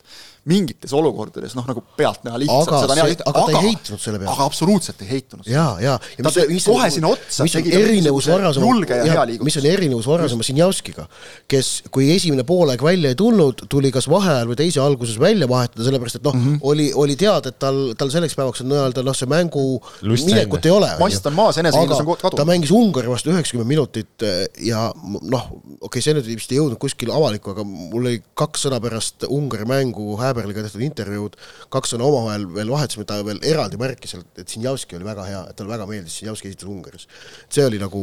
[0.48, 4.20] mingites olukordades noh, nagu pealtnäha lihtsalt aga seda see, aga, aga ta ei heitunud selle
[4.20, 4.32] peale.
[4.32, 5.48] aga absoluutselt ei heitunud.
[5.50, 9.68] ja, ja, ja mis, mis kohe sinna otsa mis on erinevus varasema, ja, mis on
[9.68, 11.04] erinevus varasema Sinjavskiga,
[11.50, 15.84] kes, kui esimene poolaeg välja ei tulnud, tuli kas vaheajal või teise alguses välja vahetada,
[15.86, 16.64] sellepärast et noh mm, -hmm.
[16.72, 19.66] oli, oli teada, et tal, tal selleks päevaks on nii-öelda noh, see mängu
[20.08, 20.90] Lust minekut ei ole.
[21.00, 22.40] mast on maas, enesekindlus on kadunud.
[22.40, 26.60] ta mängis Ungari vastu üheksakümmend minutit eh, ja noh, okei okay,, see nüüd vist ei
[26.62, 31.36] jõudnud kuskile avalikku, aga mul oli kaks sõna pärast Ungari mängu Häberliga tehtud intervjuud,
[31.72, 35.58] kaks sõna omavahel veel vahetasime, ta veel eraldi märkis, et Sinjavski oli väga hea, et
[35.58, 37.06] talle väga meeldis, Sinjavski esitas Ungaris.
[37.50, 38.00] see oli nagu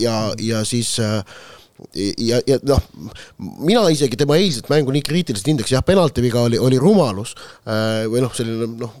[0.00, 1.20] ja, ja siis äh,
[2.18, 2.80] ja, ja noh,
[3.38, 7.34] mina isegi tema eilset mängu nii kriitiliselt hindaks, jah, penaltiviga oli, oli rumalus
[7.66, 8.94] äh, või noh, selline noh,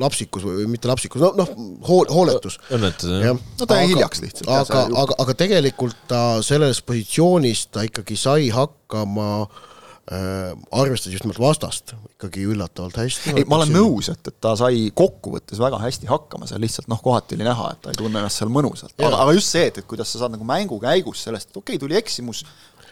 [0.00, 1.50] lapsikus või mitte lapsikus, noh, noh,
[1.88, 2.60] hool-, hooletus.
[2.72, 3.40] õnnetus, jah.
[3.60, 4.52] no ta jäi hiljaks lihtsalt.
[4.60, 9.66] aga, aga, aga tegelikult ta selles positsioonis, ta ikkagi sai hakkama äh,
[10.12, 13.34] äh, arvestades just nimelt vastast ikkagi üllatavalt hästi.
[13.36, 17.00] ei, ma olen nõus, et, et ta sai kokkuvõttes väga hästi hakkama, seal lihtsalt noh,
[17.04, 19.80] kohati oli näha, et ta ei tunne ennast seal mõnusalt, aga, aga just see, et,
[19.82, 22.42] et kuidas sa saad nagu mängu käigus sellest, et okei okay,, tuli eksimus,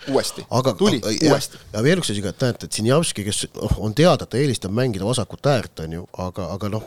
[0.08, 0.44] uuesti,
[0.78, 1.58] tuli ja, uuesti.
[1.72, 4.40] ja veel üks asi ka, et näete, et Sinjavski, kes noh, on teada, et ta
[4.40, 6.86] eelistab mängida vasakut äärt, on ju, aga, aga noh,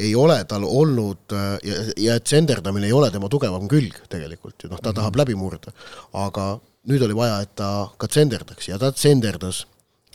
[0.00, 4.64] ei ole tal olnud äh, ja, ja et senderdamine ei ole tema tugevam külg tegelikult
[4.64, 5.00] ju, noh, ta mm -hmm.
[5.02, 5.76] tahab läbi murda,
[6.16, 6.50] aga
[6.88, 9.66] nüüd oli vaja, et ta ka tsenderdaks ja ta tsenderdas.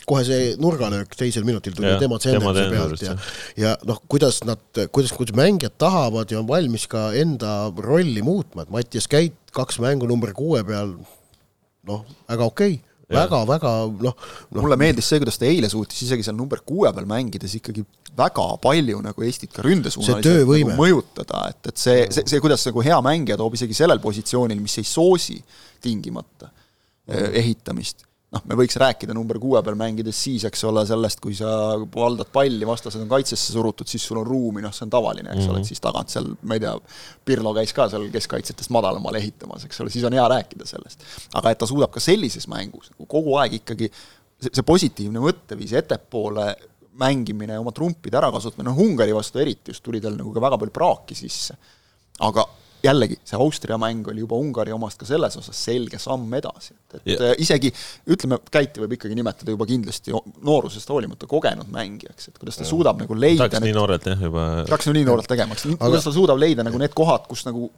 [0.06, 3.14] Kohe see nurgalöök teisel minutil tuli ja, tema tsenderduse pealt ja,
[3.58, 4.62] ja noh, kuidas nad,
[4.94, 9.80] kuidas, kuidas mängijad tahavad ja on valmis ka enda rolli muutma, et Mattias Käit kaks
[9.82, 10.94] mängu number kuue peal,
[11.90, 12.78] noh, väga okei.
[12.78, 14.62] Okay väga-väga noh no.
[14.62, 17.84] mulle meeldis see, kuidas ta eile suutis isegi seal number kuue peal mängides ikkagi
[18.18, 22.82] väga palju nagu Eestit ka ründesuunaliselt nagu mõjutada, et, et see, see, see, kuidas nagu
[22.82, 25.36] hea mängija toob isegi sellel positsioonil, mis ei soosi
[25.84, 26.50] tingimata.
[27.06, 28.04] Ehitamist.
[28.34, 31.48] noh, me võiks rääkida number kuue peal mängides siis, eks ole, sellest, kui sa
[31.94, 35.38] valdad palli, vastased on kaitsesse surutud, siis sul on ruumi, noh, see on tavaline, eks
[35.38, 35.50] mm -hmm.
[35.50, 35.68] ole, et mhm.
[35.68, 36.74] siis tagant seal, ma ei tea,
[37.24, 41.06] Pirlo käis ka seal keskkaitsjatest madalamal ehitamas, eks ole, siis on hea rääkida sellest.
[41.34, 43.90] aga et ta suudab ka sellises mängus nagu kogu aeg ikkagi
[44.42, 46.50] see, see positiivne mõtteviis ettepoole
[46.98, 50.74] mängimine oma trumpide ärakasutamine, noh Ungari vastu eriti just tuli tal nagu ka väga palju
[50.74, 51.56] praaki sisse.
[52.20, 52.46] aga
[52.84, 56.98] jällegi, see Austria mäng oli juba Ungari omast ka selles osas selge samm edasi, et,
[56.98, 57.36] et Ja- yeah.
[57.42, 57.72] isegi
[58.12, 63.00] ütleme, Käiti võib ikkagi nimetada juba kindlasti noorusest hoolimata kogenud mängijaks, et kuidas ta suudab
[63.02, 66.14] nagu leida tahaks nii noorelt jah, juba peaks ju nii noorelt tegema, eks, kuidas ta
[66.14, 67.70] suudab leida nagu need kohad, kus nagu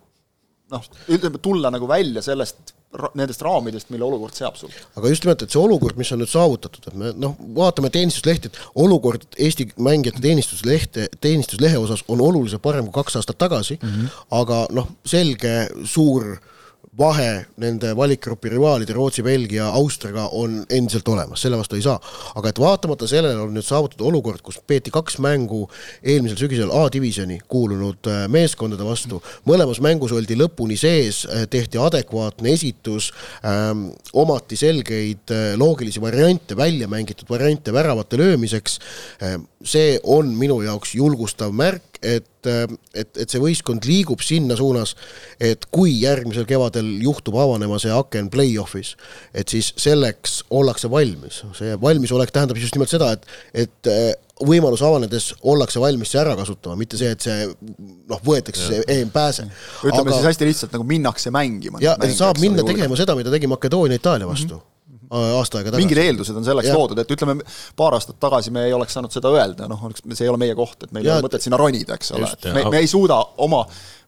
[0.72, 2.74] noh, ütleme, tulla nagu välja sellest,
[3.18, 4.72] nendest raamidest, mille olukord seab sul.
[4.96, 8.48] aga just nimelt, et see olukord, mis on nüüd saavutatud, et me noh, vaatame teenistuslehti,
[8.48, 13.88] et olukord Eesti mängijate teenistuslehte, teenistuslehe osas on oluliselt parem kui kaks aastat tagasi mm,
[13.88, 14.22] -hmm.
[14.40, 16.38] aga noh, selge suur
[16.98, 21.98] vahe nende valikgrupi rivaalide Rootsi, Belgia, Austriaga on endiselt olemas, selle vastu ei saa.
[22.34, 25.66] aga et vaatamata sellele on nüüd saavutatud olukord, kus peeti kaks mängu
[26.02, 33.10] eelmisel sügisel A-divisjoni kuulunud äh, meeskondade vastu, mõlemas mängus oldi lõpuni sees, tehti adekvaatne esitus
[33.44, 38.78] ähm,, omati selgeid äh, loogilisi variante, välja mängitud variante väravate löömiseks
[39.22, 44.94] ähm,, see on minu jaoks julgustav märk, et, et, et see võistkond liigub sinna suunas,
[45.40, 48.94] et kui järgmisel kevadel juhtub avanema see aken play-off'is,
[49.34, 51.42] et siis selleks ollakse valmis.
[51.58, 53.28] see valmisolek tähendab just nimelt seda, et,
[53.66, 53.92] et
[54.46, 59.12] võimalus avanedes ollakse valmis see ära kasutama, mitte see, et see noh, võetakse see EM
[59.14, 59.48] pääse.
[59.82, 60.16] ütleme Aga...
[60.16, 61.82] siis hästi lihtsalt nagu minnakse mängima.
[61.82, 64.60] ja saab minna tegema seda, mida tegi Makedoonia Itaalia vastu mm.
[64.60, 64.77] -hmm
[65.10, 65.84] aasta aega tagasi.
[65.84, 66.76] mingid eeldused on selleks ja.
[66.76, 67.38] loodud, et ütleme,
[67.76, 70.82] paar aastat tagasi me ei oleks saanud seda öelda, noh, see ei ole meie koht,
[70.84, 73.18] et meil ja, ei ole mõtet sinna ronida, eks ole, et me, me ei suuda
[73.44, 73.62] oma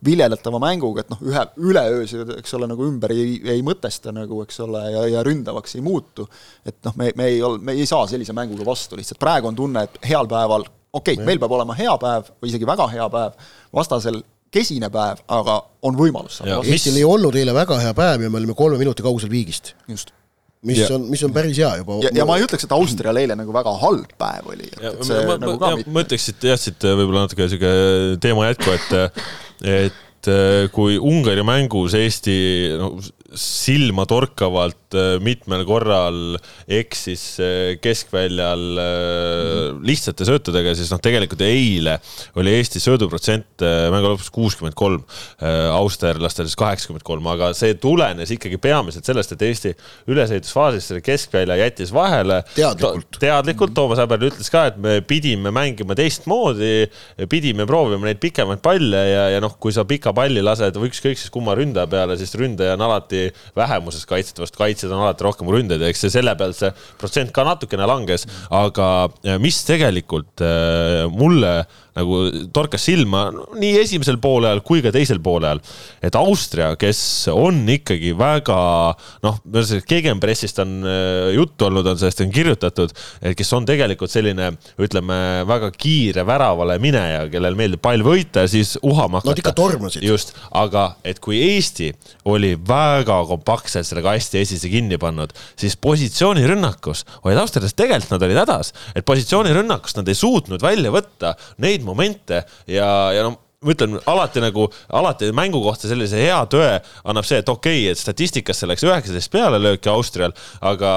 [0.05, 4.43] viljeletava mänguga, et noh, ühe, üleöö seda, eks ole, nagu ümber ei, ei mõtesta nagu,
[4.45, 6.29] eks ole, ja, ja ründavaks ei muutu,
[6.67, 9.59] et noh, me, me ei ol-, me ei saa sellise mänguga vastu lihtsalt, praegu on
[9.59, 13.09] tunne, et heal päeval okei okay,, meil peab olema hea päev või isegi väga hea
[13.13, 16.75] päev, vastasel kesine päev, aga on võimalus saada vastu.
[16.75, 19.75] Eestil ei olnud eile väga hea päev ja me olime kolme minuti kaugusel viigist.
[19.89, 20.11] just
[20.67, 20.91] mis ja.
[20.95, 22.01] on, mis on päris hea juba.
[22.05, 24.69] ja, ja ma ei ütleks, et Austrial eile nagu väga halb päev oli.
[24.81, 27.73] ma, ma, ma, ütleks siit jah, siit võib-olla natuke sihuke
[28.21, 29.25] teema jätku, et,
[29.89, 30.31] et
[30.75, 32.37] kui Ungari mängus Eesti
[32.77, 32.93] no,
[33.33, 34.80] silmatorkavalt
[35.23, 36.37] mitmel korral
[36.71, 37.25] eksis
[37.83, 38.65] keskväljal
[39.87, 41.99] lihtsate söötudega, siis noh, tegelikult eile
[42.41, 45.05] oli Eesti sööduprotsent mängu lõpus kuuskümmend kolm,
[45.41, 49.75] austerlastel siis kaheksakümmend kolm, aga see tulenes ikkagi peamiselt sellest, et Eesti
[50.11, 52.43] ülesehitusfaasis selle keskvälja jättis vahele.
[52.55, 53.19] teadlikult.
[53.21, 56.89] teadlikult, Toomas Häberl ütles ka, et me pidime mängima teistmoodi,
[57.31, 61.33] pidime proovima neid pikemaid palle ja, ja noh, kui sa pika palli lased ükskõik siis
[61.33, 66.07] kumma ründaja peale, siis ründaja on alati vähemuses kaitsetavast, kaitsjad on alati rohkem ründajaid, eks
[66.07, 69.11] see selle pealt see protsent ka natukene langes, aga
[69.43, 70.45] mis tegelikult
[71.13, 71.55] mulle
[72.01, 72.21] nagu
[72.55, 73.27] torkas silma
[73.59, 75.59] nii esimesel poolel kui ka teisel poolel,
[76.05, 77.01] et Austria, kes
[77.33, 78.59] on ikkagi väga
[79.25, 79.41] noh,
[79.91, 80.77] Gegenpressist on
[81.35, 85.19] juttu olnud, on sellest on kirjutatud, et kes on tegelikult selline, ütleme,
[85.51, 89.35] väga kiire väravale mineja, kellel meeldib pall võita siis uhama hakata.
[89.35, 90.07] Nad ikka tormasid.
[90.07, 91.91] just, aga et kui Eesti
[92.31, 98.43] oli väga kompaktselt selle kasti esise kinni pannud, siis positsioonirünnakus olid austerlased, tegelikult nad olid
[98.45, 103.99] hädas, et positsioonirünnakust nad ei suutnud välja võtta neid momente ja, ja noh ma ütlen
[104.09, 108.69] alati nagu, alati mängu kohta sellise hea tõe annab see, et okei okay,, et statistikasse
[108.69, 110.33] läks üheksateist pealelööki Austrial,
[110.65, 110.95] aga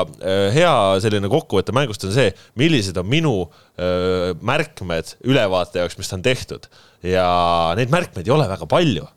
[0.55, 6.23] hea selline kokkuvõte mängust on see, millised on minu öö, märkmed ülevaate jaoks, mis on
[6.23, 6.71] tehtud.
[7.03, 7.27] ja
[7.75, 9.09] neid märkmeid ei ole väga palju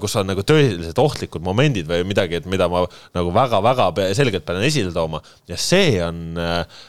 [0.00, 2.84] kus on nagu tõeliselt ohtlikud momendid või midagi, et mida ma
[3.16, 5.22] nagu väga-väga selgelt pean esile tooma.
[5.50, 6.82] Ja see on äh,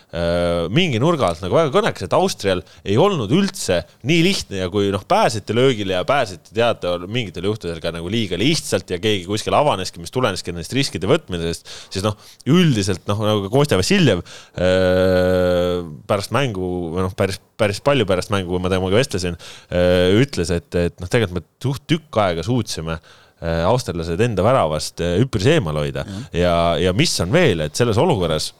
[0.76, 4.90] mingi nurga alt nagu väga kõnekas, et Austrial ei olnud üldse nii lihtne ja kui
[4.92, 9.56] noh, pääseti löögile ja pääseti teate mingitel juhtudel ka nagu liiga lihtsalt ja keegi kuskil
[9.56, 12.18] avaneski, mis tuleneski nendest riskide võtmisest, siis noh,
[12.52, 18.52] üldiselt noh, nagu Kostja Vassiljev äh, pärast mängu või noh, päris, päris palju pärast mängu,
[18.52, 22.98] kui ma temaga vestlesin äh,, ütles, et, et noh, tegelikult me suht tükk aega suutsime
[22.98, 26.32] äh, austerlased enda väravast äh, üpris eemal hoida mm.
[26.42, 28.52] ja, ja mis on veel, et selles olukorras,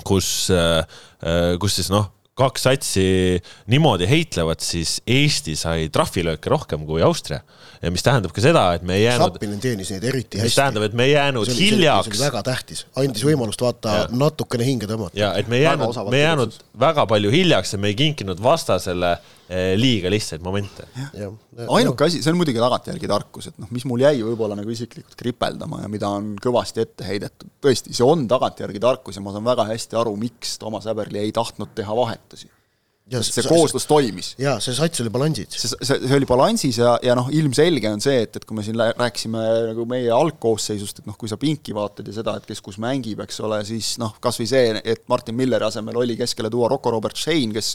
[0.00, 0.50] kus,
[1.60, 3.04] kus siis noh, kaks satsi
[3.70, 7.42] niimoodi heitlevad, siis Eesti sai trahvilööke rohkem kui Austria.
[7.82, 9.34] Ja mis tähendab ka seda, et me ei jäänud.
[9.34, 10.48] Zappinen teenis neid eriti hästi.
[10.48, 12.08] mis tähendab, et me ei jäänud see oli, hiljaks.
[12.08, 14.06] see oli väga tähtis, andis võimalust vaata ja.
[14.22, 15.18] natukene hinge tõmmata.
[15.18, 18.42] ja et me ei jäänud, me ei jäänud väga palju hiljaks ja me ei kinkinud
[18.42, 19.16] vastasele
[19.76, 20.86] liiga lihtsaid momente.
[21.68, 25.18] ainuke asi, see on muidugi tagantjärgi tarkus, et noh, mis mul jäi võib-olla nagu isiklikult
[25.18, 29.44] kripeldama ja mida on kõvasti ette heidetud, tõesti, see on tagantjärgi tarkus ja ma saan
[29.50, 32.48] väga hästi aru, miks Toomas Häberli ei tahtnud teha vahetusi
[33.10, 34.28] Ja see, see kooslus toimis.
[34.38, 35.50] jaa, see sats oli balansis.
[35.50, 38.62] see, see, see oli balansis ja, ja noh, ilmselge on see, et, et kui me
[38.62, 42.62] siin rääkisime nagu meie algkoosseisust, et noh, kui sa pinki vaatad ja seda, et kes
[42.62, 46.50] kus mängib, eks ole, siis noh, kas või see, et Martin Milleri asemel oli keskele
[46.52, 47.74] tuua Rocco Robert Shane, kes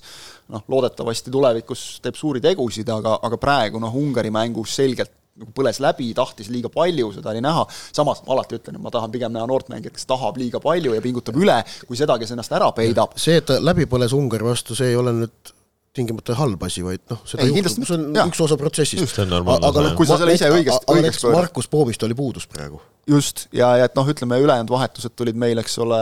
[0.56, 5.82] noh, loodetavasti tulevikus teeb suuri tegusid, aga, aga praegu noh, Ungari mängus selgelt nagu põles
[5.84, 9.34] läbi, tahtis liiga palju, seda oli näha, samas ma alati ütlen, et ma tahan pigem
[9.36, 12.72] näha noort mängijat, kes tahab liiga palju ja pingutab üle, kui seda, kes ennast ära
[12.78, 13.14] peidab.
[13.20, 15.54] see, et ta läbi põles Ungari vastu, see ei ole nüüd
[15.98, 18.28] tingimata halb asi, vaid noh, seda Ei, juhtub, see on jaa.
[18.30, 19.16] üks osa protsessist.
[19.16, 19.98] See on normaalne, aga noh, jah.
[19.98, 21.38] Kui sa selle ise õigesti- õigeks pöörad.
[21.40, 22.82] Markus Poomist oli puudus praegu.
[23.08, 26.00] just, ja, ja et noh, ütleme ülejäänud vahetused tulid meil, eks ole,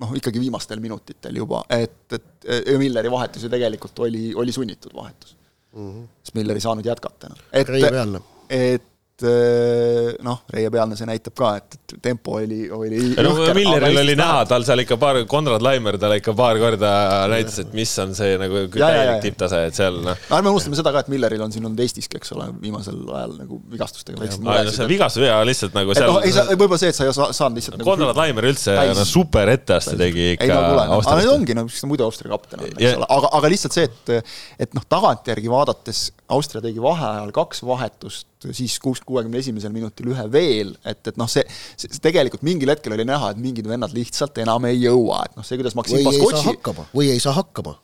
[0.00, 4.94] noh ikkagi viimastel minutitel juba, et, et ja Milleri vahetus ju tegelikult oli, oli sunnitud
[4.96, 5.36] vahetus
[5.76, 5.90] mm.
[5.92, 6.08] -hmm.
[6.22, 7.38] sest Miller ei saanud jätkata enam.
[7.52, 8.20] et Reie pealne.
[8.48, 14.14] Et eh, noh, Reie pealne see näitab ka, et, tempo oli, oli no Milleril oli
[14.18, 16.90] näha tal seal ikka paar, Konrad Laimer talle ikka paar korda
[17.32, 20.22] näitas, et mis on see nagu täielik tipptase, et seal noh.
[20.30, 23.34] no ärme unustame seda ka, et Milleril on siin olnud Eestiski, eks ole, viimasel ajal
[23.40, 26.52] nagu vigastustega aa, no see vigastus ja lihtsalt nagu et noh, ei seal.
[26.54, 29.96] võib-olla see, et sa ei saa- saanud lihtsalt nagu Konrad Laimer üldse no, super etteaste
[29.98, 31.32] tegi ei ikka no kuule, aga need.
[31.34, 34.86] ongi nagu, muidu Austria kapten on, eks ole, aga, aga lihtsalt see, et et noh,
[34.86, 36.06] tagantjärgi vaadates
[36.38, 41.30] Austria tegi vaheajal kaks vahetust, siis kuus, kuuekümne esimesel minutil ühe veel, et, et noh,
[41.30, 45.36] see, see, tegelikult mingil hetkel oli näha, et mingid vennad lihtsalt enam ei jõua, et
[45.38, 46.56] noh, see, kuidas Maksim Baskotši
[46.94, 47.78] või ei saa hakkama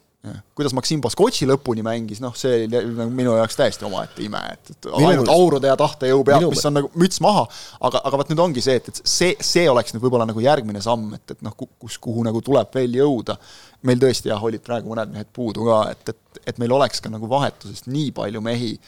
[0.55, 4.71] kuidas Maksim Baskotši lõpuni mängis, noh, see oli nagu minu jaoks täiesti omaette ime, et,
[4.73, 7.45] et Minu ainult aurude ja tahtejõu minu mis on nagu müts maha,
[7.85, 10.81] aga, aga vot nüüd ongi see, et, et see, see oleks nüüd võib-olla nagu järgmine
[10.85, 13.37] samm, et, et noh, kus, kuhu nagu tuleb veel jõuda.
[13.85, 17.13] meil tõesti jah, olid praegu mõned mehed puudu ka, et, et, et meil oleks ka
[17.13, 18.79] nagu vahetusest nii palju mehi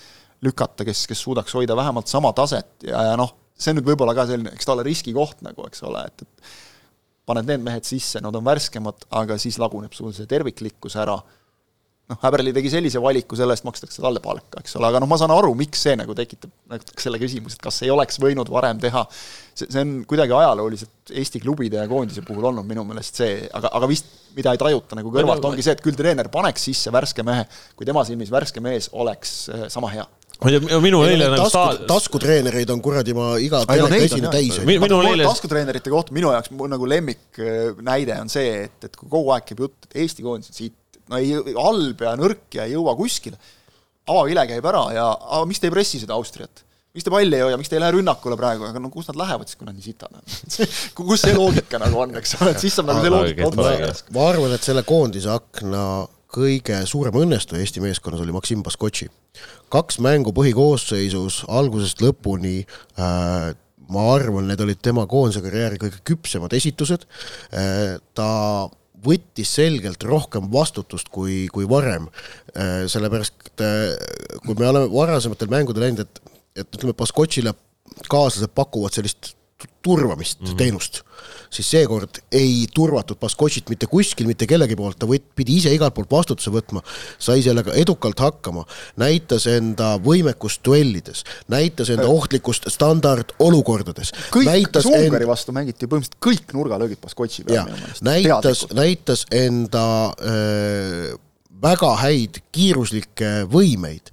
[0.47, 4.15] lükata, kes, kes suudaks hoida vähemalt sama taset ja, ja noh, see on nüüd võib-olla
[4.17, 6.55] ka selline, eks ta ole riskikoht nagu, eks ole, et, et
[7.27, 11.17] paned need mehed sisse, nad on värskemad, aga siis laguneb sul see terviklikkus ära.
[12.07, 15.17] Noh, Häberli tegi sellise valiku, selle eest makstakse talle palka, eks ole, aga noh, ma
[15.19, 18.79] saan aru, miks see nagu tekitab nagu selle küsimuse, et kas ei oleks võinud varem
[18.79, 19.03] teha,
[19.51, 23.73] see, see on kuidagi ajalooliselt Eesti klubide ja koondise puhul olnud minu meelest see, aga,
[23.75, 27.27] aga vist mida ei tajuta nagu kõrvalt, ongi see, et küll treener paneks sisse värske
[27.27, 27.43] mehe,
[27.75, 30.07] kui tema silmis värske mees oleks äh, sama hea
[30.45, 34.35] minul eile nagu tasku, taskutreenereid on kuradi ma iga telekaesine jah.
[34.35, 34.59] täis.
[34.69, 38.77] Mi- minul eile- taskutreenerite kohta minu jaoks mu nagu lemmik äh, näide on see, et,
[38.85, 40.77] et kui kogu aeg käib jutt, et Eesti koondis on siit,
[41.09, 43.41] no ei, halb ja nõrk ja ei jõua kuskile,
[44.07, 46.67] avavile käib ära ja aga miks te ei pressi seda Austriat?
[46.97, 49.19] miks te palli ei hoia, miks te ei lähe rünnakule praegu, aga no kus nad
[49.21, 50.23] lähevad siis, kui nad nii sitad on?
[50.97, 54.07] kus see loogika nagu on, eks ole, et siis saab nagu see loogika otsa.
[54.17, 55.83] ma arvan, et selle koondise akna
[56.37, 59.09] kõige suurem õnnestuja Eesti meeskonnas oli Maksim Baskotši.
[59.73, 63.53] kaks mängu põhikoosseisus algusest lõpuni äh,
[63.93, 67.07] ma arvan, need olid tema koondise karjääri kõige küpsemad esitused
[67.53, 68.31] äh,, ta
[69.07, 72.09] võttis selgelt rohkem vastutust kui, kui varem,
[72.91, 77.53] sellepärast et äh, kui me oleme varasematel mängudel näinud, et, et ütleme, Baskotšile
[78.11, 79.35] kaaslased pakuvad sellist
[79.83, 80.57] turvamist mm, -hmm.
[80.57, 81.01] teenust,
[81.51, 85.95] siis seekord ei turvatud Baskotšit mitte kuskil, mitte kellegi poolt, ta võt-, pidi ise igalt
[85.95, 86.83] poolt vastutuse võtma,
[87.19, 88.65] sai sellega edukalt hakkama,
[88.97, 96.19] näitas enda võimekust duellides, näitas enda ohtlikkust standardolukordades, kõik, näitas kas Ungari vastu mängiti põhimõtteliselt
[96.29, 99.87] kõik nurgalöögid Baskotši peal ja näitas, näitas enda
[100.21, 101.15] öö,
[101.63, 104.11] väga häid kiiruslikke võimeid,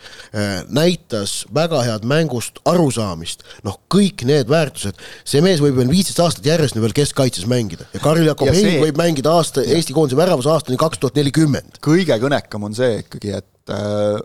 [0.73, 6.47] näitas väga head mängust arusaamist, noh, kõik need väärtused, see mees võib veel viisteist aastat
[6.47, 7.87] järjest veel keskkaitses mängida.
[7.93, 11.15] Ja Karl Jakob Ja Hein see- võib mängida aasta, Eesti koondise väravas aastani kaks tuhat
[11.15, 11.79] nelikümmend.
[11.81, 14.19] kõige kõnekam on see ikkagi, et äh,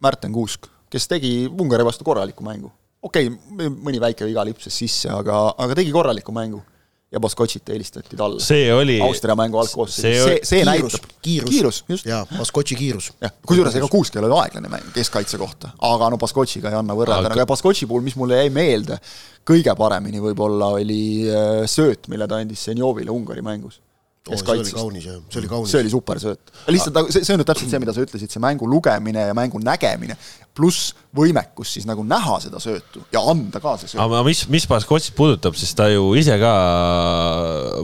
[0.00, 5.10] Märten Kuusk, kes tegi Ungari vastu korraliku mängu, okei okay,, mõni väike viga lipsas sisse,
[5.10, 6.62] aga, aga tegi korraliku mängu
[7.10, 8.40] ja Baskotšit eelistati talle.
[8.40, 12.06] see oli Austria mängu algkoosseisus, see see, see, kiirus, näitab, kiirus, kiirus, just.
[12.06, 13.10] jaa, Baskotši kiirus.
[13.20, 16.94] jah, kusjuures ega Kuusk ei ole aeglane mäng keskkaitse kohta, aga no Baskotšiga ei anna
[16.94, 19.00] võrrelda Aga- Baskotši puhul, mis mulle jäi meelde,
[19.46, 23.80] kõige paremini võib-olla oli äh, sööt, mille ta andis Senjovile Ungari mängus.
[24.28, 25.70] Oh, see oli kaunis jah, see oli kaunis.
[25.72, 26.50] see oli supersööt.
[26.68, 29.34] lihtsalt nagu see, see on nüüd täpselt see, mida sa ütlesid, see mängu lugemine ja
[29.34, 30.14] mängu nägemine,
[30.54, 34.02] pluss võimekus siis nagu näha seda söötu ja anda ka see sööt.
[34.04, 36.52] aga mis, mis Baskotšit puudutab, siis ta ju ise ka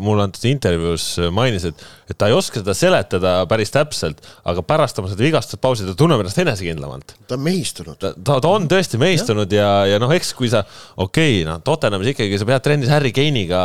[0.03, 5.01] mulle antud intervjuus mainis, et, et ta ei oska seda seletada päris täpselt, aga pärast
[5.03, 7.17] oma seda vigastuspausi ta tunneb ennast enesekindlamalt.
[7.27, 7.99] ta on mehistunud.
[7.99, 10.63] ta, ta, ta on tõesti mehistunud ja, ja, ja noh, eks kui sa,
[10.95, 13.65] okei okay,, noh, Tottenhamis ikkagi sa pead trennis Harry Kane'iga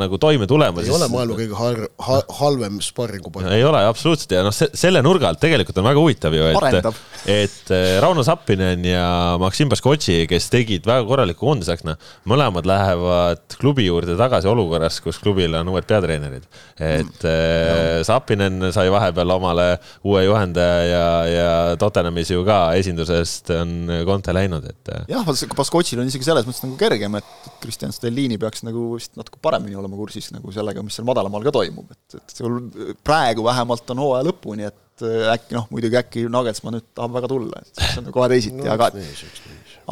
[0.00, 0.80] nagu toime tulema.
[0.80, 3.58] ei ole maailma kõige har- ha,, halvem sparringupartner.
[3.58, 6.90] ei ole absoluutselt ja noh, selle nurga alt tegelikult on väga huvitav ju, et,
[7.28, 9.01] et eh, Rauno Sappinen ja
[9.42, 11.96] Maksim Baskotši, kes tegid väga korraliku koondisakna,
[12.28, 16.46] mõlemad lähevad klubi juurde tagasi olukorras, kus klubil on uued peatreenerid.
[16.78, 18.04] et mm.
[18.06, 19.66] Sappinen sai vahepeal omale
[20.06, 23.74] uue juhendaja ja, ja Tottenhamis ju ka esindusest on
[24.08, 24.92] Conte läinud, et.
[25.10, 29.40] jah, Baskotšil on isegi selles mõttes nagu kergem, et Kristjan Stellini peaks nagu vist natuke
[29.42, 32.60] paremini olema kursis nagu sellega, mis seal madalamal ka toimub, et, et sul
[33.04, 34.70] praegu vähemalt on hooaja lõpu, nii
[35.02, 38.28] et äh, äkki noh, muidugi äkki Nagelsmann nüüd tahab väga tulla, et siis on kohe
[38.32, 38.90] teisiti no,, aga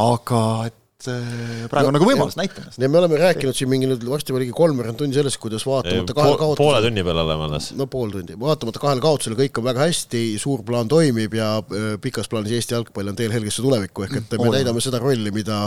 [0.08, 2.80] aga et äh, praegu on nagu võimalus, näita ennast.
[2.80, 6.16] ja me oleme rääkinud siin mingi nüüd varsti juba ligi kolmveerand tundi sellest, kuidas vaatamata
[6.16, 7.70] kahele poole kaotusele tunni peal oleme alles.
[7.78, 11.98] no pool tundi, vaatamata kahele kaotusele kõik on väga hästi, suur plaan toimib ja öö,
[12.02, 14.56] pikas plaanis Eesti jalgpall on teel helgesse tulevikku, ehk et me On.
[14.56, 15.62] täidame seda rolli, mida,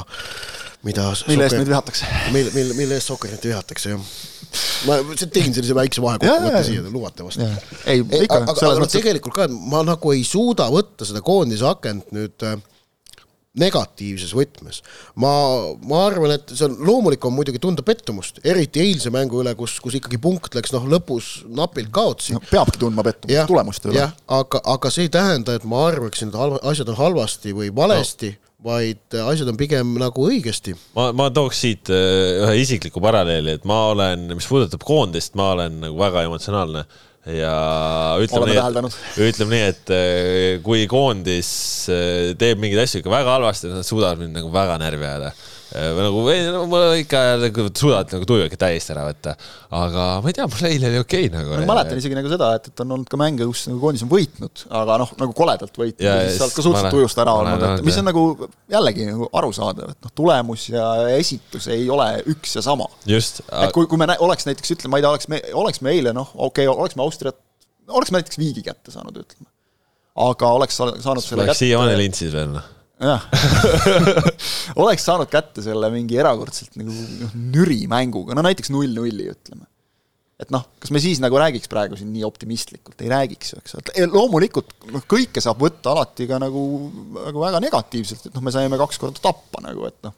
[0.87, 2.11] mida mille eest meid vihatakse.
[2.35, 4.11] mille, mille, mille eest Sokkerneti vihatakse, jah.
[4.89, 7.41] ma lihtsalt tegin sellise väikse vahekokkuvõtte siia, lubate vast?
[7.85, 11.23] ei, ikka aga, selles aga mõttes, et tegelikult ka, ma nagu ei suuda võtta seda
[11.25, 12.59] koondise akent nüüd äh,
[13.59, 14.81] negatiivses võtmes.
[15.21, 15.31] ma,
[15.85, 19.77] ma arvan, et see on, loomulik on muidugi tunda pettumust, eriti eilse mängu üle, kus,
[19.83, 24.07] kus ikkagi punkt läks noh, lõpus napilt kaotsi no, peabki tundma pettumust tulemuste üle.
[24.39, 28.33] aga, aga see ei tähenda, et ma arvaksin, et halva, asjad on halvasti või valesti
[28.33, 30.73] no., vaid asjad on pigem nagu õigesti.
[30.97, 35.51] ma, ma tooks siit äh, ühe isikliku paralleeli, et ma olen, mis puudutab koondist, ma
[35.53, 36.87] olen nagu väga emotsionaalne
[37.29, 41.49] ja ütleme Oleme nii, ütleme nii, et äh, kui koondis
[41.91, 45.31] äh, teeb mingeid asju ikka väga halvasti, nad suudavad mind nagu väga närvi ajada.
[45.73, 49.33] Või nagu, no ma ikka nagu suudavad nagu tuju ikka täiesti ära võtta,
[49.73, 51.55] aga ma ei tea, mul eile oli okei nagu.
[51.57, 54.11] ma mäletan isegi nagu seda, et, et on olnud ka mänge, kus nagu koondis on
[54.11, 57.33] võitnud, aga noh, nagu koledalt võitnud Ja ja siis siis sealt ka suhteliselt tujust ära
[57.39, 58.25] olnud, et mis on nagu
[58.75, 62.89] jällegi nagu arusaadav, et noh, tulemus ja esitus ei ole üks ja sama.
[63.09, 65.95] just, et kui, kui me oleks näiteks ütleme, ma ei tea, oleks me, oleks me
[65.95, 67.39] eile noh, okei okay,, oleks me Austriat,
[67.89, 69.49] oleks me näiteks viigi kätte saanud, ütleme.
[70.29, 72.71] aga oleks sa- saanud selle oleks siiamaani lintsis veel noh.
[73.03, 73.27] Jah,
[74.83, 79.67] oleks saanud kätte selle mingi erakordselt nagu noh, nüri mänguga, no näiteks null-nulli ütleme.
[80.43, 83.77] et noh, kas me siis nagu räägiks praegu siin nii optimistlikult, ei räägiks ju, eks
[83.77, 86.63] ole, et loomulikult noh, kõike saab võtta alati ka nagu,
[87.19, 90.15] nagu väga negatiivselt, et noh, me saime kaks korda tappa nagu, et noh,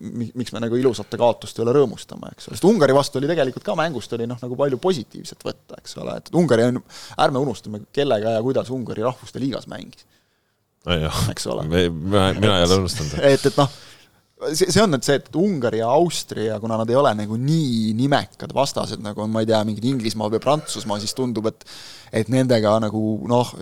[0.00, 3.66] mi- miks me nagu ilusate kaotuste üle rõõmustame, eks ole, sest Ungari vastu oli tegelikult
[3.66, 6.80] ka mängust oli noh, nagu palju positiivset võtta, eks ole, et Ungari on,
[7.26, 10.06] ärme unustame, kellega ja kuidas Ungari rahvuste liigas mängis.
[11.30, 11.66] Eks ole.
[11.68, 13.18] mina, mina ei ole unustanud.
[13.32, 13.72] et, et noh,
[14.48, 17.92] see, see on nüüd see, et Ungari ja Austria, kuna nad ei ole nagu nii
[17.98, 21.66] nimekad vastased, nagu on, ma ei tea, mingid Inglismaa või Prantsusmaa, siis tundub, et
[22.16, 23.52] et nendega nagu noh,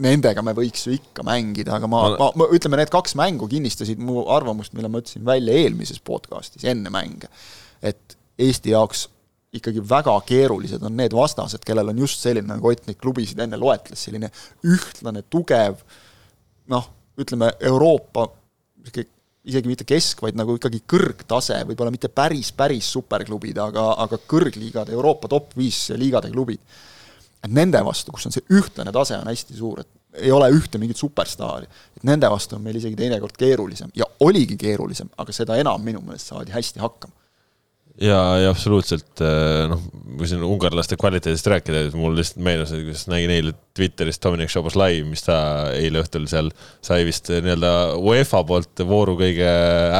[0.00, 4.00] nendega me võiks ju ikka mängida, aga ma, Ma- ma, ütleme, need kaks mängu kinnistasid
[4.00, 7.28] mu arvamust, mille ma ütlesin välja eelmises podcastis enne mänge.
[7.82, 9.08] et Eesti jaoks
[9.58, 13.58] ikkagi väga keerulised on need vastased, kellel on just selline, nagu Ott neid klubisid enne
[13.58, 14.30] loetles, selline
[14.66, 15.80] ühtlane, tugev
[16.72, 18.28] noh, ütleme Euroopa
[19.48, 24.92] isegi mitte kesk, vaid nagu ikkagi kõrgtase, võib-olla mitte päris, päris superklubid, aga, aga kõrgliigade,
[24.96, 26.60] Euroopa top viis liigade klubid.
[27.38, 30.78] et nende vastu, kus on see ühtlane tase on hästi suur, et ei ole ühte
[30.82, 35.56] mingit superstaari, et nende vastu on meil isegi teinekord keerulisem ja oligi keerulisem, aga seda
[35.60, 37.14] enam minu meelest saadi hästi hakkama.
[38.00, 39.82] ja, ja absoluutselt äh, noh,
[40.18, 44.50] kui siin ungarlaste kvaliteedist rääkida, siis mul lihtsalt meenus, et kuidas nägin eile Twitteris Dominic
[44.50, 45.38] Šoboslai, mis ta
[45.76, 46.50] eile õhtul seal
[46.84, 49.48] sai vist nii-öelda UEFA poolt vooru kõige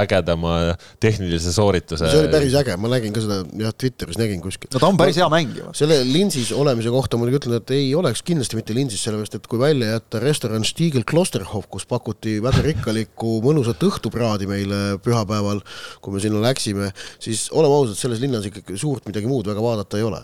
[0.01, 0.55] ägedama
[1.03, 2.11] tehnilise soorituse.
[2.11, 4.71] see oli päris äge, ma nägin ka seda jah, Twitteris nägin kuskil.
[4.75, 5.71] no ta on päris hea mängija.
[5.79, 9.63] selle linsis olemise kohta muidugi ütlen, et ei oleks kindlasti mitte linsis, sellepärast et kui
[9.63, 15.63] välja jätta restoran Stiegel Klosterhof, kus pakuti väga rikkalikku mõnusat õhtupraadi meile pühapäeval,
[16.03, 16.91] kui me sinna läksime,
[17.23, 20.21] siis oleme ausad, selles linnas ikkagi suurt midagi muud väga vaadata ei ole.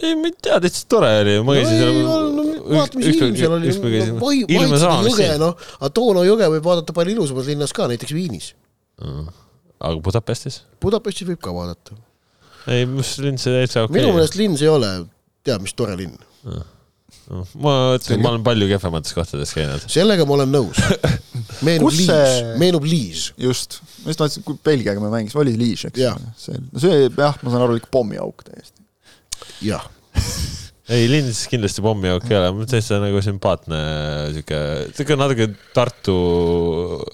[0.00, 1.98] ei, ma ei tea, täitsa tore oli, ma käisin seal.
[2.70, 3.74] vaata, mis ilm seal oli,
[4.22, 7.74] vai- ilm on Vaitseda sama, mis jõge, noh, Atono jõge võib vaadata palju ilusamas linnas
[7.76, 8.52] ka, näiteks Viinis.
[9.80, 10.62] aga Budapestis?
[10.82, 11.96] Budapestis võib ka vaadata.
[12.66, 14.14] ei, mis linn see täitsa okei minu.
[14.16, 14.90] meelest linn see ei ole,
[15.44, 16.16] tead, mis tore linn.
[17.62, 19.84] Ma ütlen, ma olen palju kehvemates kohtades käinud.
[19.90, 20.80] sellega ma olen nõus.
[21.66, 23.28] meenub Liis see-, meenub Liis.
[23.40, 26.02] just, ma just mõtlesin, kui Belgiaga me mängisime, oli Liis, eks
[26.40, 28.84] see, no see jah, ma saan aru, ikka pommiauk täiesti.
[29.68, 29.86] jah,
[30.94, 33.80] ei, linnas kindlasti pommiauk ei ole, täitsa nagu sümpaatne
[34.34, 34.60] sihuke,
[34.96, 36.18] sihuke natuke Tartu.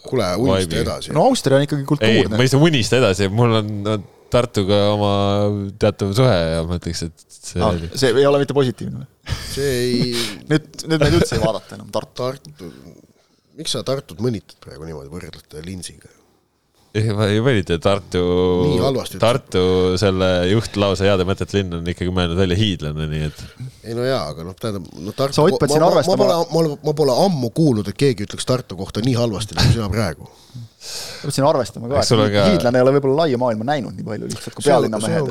[0.06, 1.16] kuule, unista edasi.
[1.16, 3.98] no Austria on ikkagi ei, kultuurne ma ei saa unista edasi, mul on no,
[4.32, 5.12] Tartuga oma
[5.78, 7.90] teatav suhe ja ma ütleks, et see ah, oli.
[7.94, 9.38] see ei ole mitte positiivne või?
[9.52, 10.12] see ei,
[10.50, 12.14] nüüd, nüüd meid üldse ei vaadata enam Tartu.
[12.22, 12.70] Tartu,
[13.58, 16.10] miks sa Tartut mõnitad praegu niimoodi, võrdled Linsiga?
[16.96, 18.20] ei, ma ei valita Tartu
[19.20, 19.62] Tartu
[20.00, 23.42] selle juht lausa heade mõtete linn on ikkagi mõelnud välja hiidlane, nii et
[23.86, 26.38] ei no jaa, aga noh, tähendab, no Tartu Sa, pead siin ma, ma, arvestama- pole,
[26.38, 29.90] ma, pole- ma pole ammu kuulnud, et keegi ütleks Tartu kohta nii halvasti nagu sina
[29.92, 30.30] praegu.
[31.22, 34.30] Pead siin arvestama ka, et ka- hiidlane ei ole võib-olla laia maailma näinud nii palju
[34.30, 35.30] lihtsalt kui pealinna mehed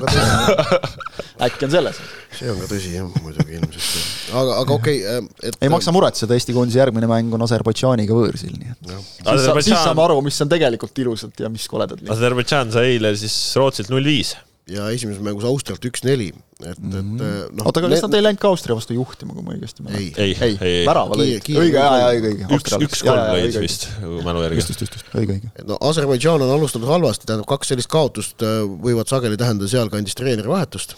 [1.46, 2.00] äkki on selles.
[2.36, 4.32] see on ka tõsi jah, muidugi ilmselt.
[4.32, 8.56] aga, aga okei okay,, et ei maksa muretseda, Eesti koondise järgmine mäng on Aserbaidžaaniga võõrsil,
[8.56, 12.02] nii et siis, sa, siis saame, aru, mis on tegelikult ilusad ja mis koledad.
[12.16, 14.36] Aserbaidžaan sai eile siis Rootsilt null viis.
[14.72, 16.32] ja esimeses mängus Austrialt üks-neli,
[16.64, 17.66] et, et noh.
[17.66, 20.04] oota, aga kas nad ei läinud ka Austria vastu juhtima, kui ma õigesti mäletan?
[20.24, 22.48] ei, ei, ei, ei, värava lõid, õige, jaa, jaa, õige, õige.
[22.60, 24.62] üks, üks-kolm lõid vist mälu järgi.
[24.62, 25.66] just, just, just, õige, õige.
[25.68, 30.52] no Aserbaidžaan on alustanud halvasti, tähendab kaks sellist kaotust äh, võivad sageli tähendada sealkandis treeneri
[30.52, 30.96] vahetust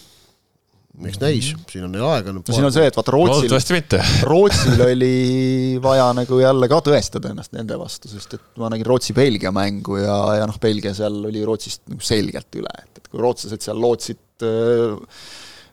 [1.06, 2.34] eks näis, siin on neil aega.
[2.34, 3.98] no siin on see, et vaata Rootsil,
[4.32, 9.52] Rootsil oli vaja nagu jälle ka tõestada ennast nende vastu, sest et ma nägin Rootsi-Belgia
[9.56, 13.66] mängu ja, ja noh, Belgia seal oli Rootsist nagu selgelt üle, et, et kui rootslased
[13.68, 14.98] seal lootsid äh,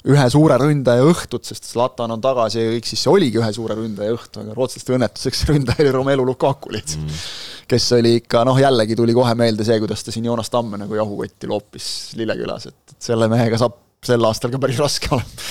[0.05, 3.77] ühe suure ründaja õhtut, sest Zlatan on tagasi ja kõik, siis see oligi ühe suure
[3.79, 7.23] ründaja õhtu, aga rootslaste õnnetuseks ründaja oli Romelu Lukaku lihtsalt mm..
[7.71, 10.99] kes oli ikka noh, jällegi tuli kohe meelde see, kuidas ta siin Joonas Tamme nagu
[10.99, 11.89] jahukotti loopis
[12.21, 15.45] Lillekülas, et, et selle mehega saab sel aastal ka päris raske olema.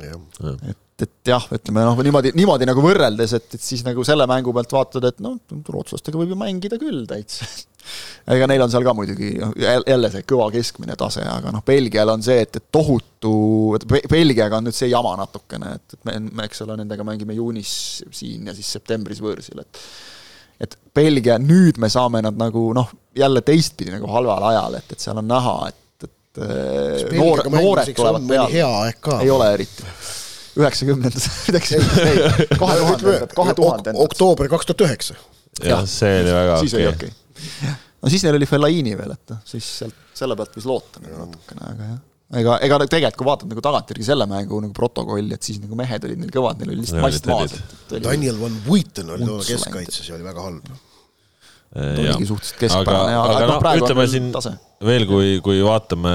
[0.00, 4.54] et, et jah, ütleme noh, niimoodi, niimoodi nagu võrreldes, et, et siis nagu selle mängu
[4.56, 5.36] pealt vaatad, et noh,
[5.68, 7.48] rootslastega võib ju mängida küll täitsa.
[8.34, 12.24] ega neil on seal ka muidugi jälle see kõva keskmine tase, aga noh, Belgial on
[12.24, 13.36] see, et, et tohutu,
[14.10, 17.70] Belgiaga on nüüd see jama natukene, et, et me, me, eks ole, nendega mängime juunis
[18.10, 19.82] siin ja siis septembris võõrsil, et
[20.56, 25.02] et Belgia, nüüd me saame nad nagu noh, jälle teistpidi nagu halval ajal, et, et
[25.04, 25.82] seal on näha, et
[26.36, 28.52] et noor, noored tulevad peale.
[29.22, 29.84] ei ole eriti.
[30.60, 34.02] Üheksakümnendas, midagi sellist, ei, kahe tuhandendad, kahe tuhandendad.
[34.06, 35.18] oktoober kaks tuhat üheksa.
[35.64, 36.66] jah, see oli väga okei.
[36.66, 37.78] siis oli okei okay..
[38.02, 41.24] no siis neil oli Fellaini veel, et noh, siis sealt, selle pealt võis loota nagu
[41.24, 42.04] natukene, aga jah
[42.34, 46.08] ega, ega tegelikult, kui vaatad nagu tagantjärgi selle mängu nagu protokolli, et siis nagu mehed
[46.08, 47.54] olid neil kõvad, neil oli lihtsalt mast maas.
[47.92, 50.72] Daniel Van Buiten oli toona keskkaitses ja oli väga halb.
[51.76, 54.54] oligi suhteliselt keskpärane, aga, aga, noh, praegu ütleme siin tase
[54.86, 56.12] veel, kui, kui vaatame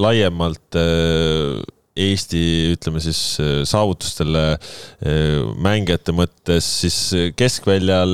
[0.00, 1.60] laiemalt äh,
[1.98, 2.40] Eesti,
[2.76, 6.98] ütleme siis äh, saavutustele äh, mängijate mõttes, siis
[7.36, 8.12] keskväljal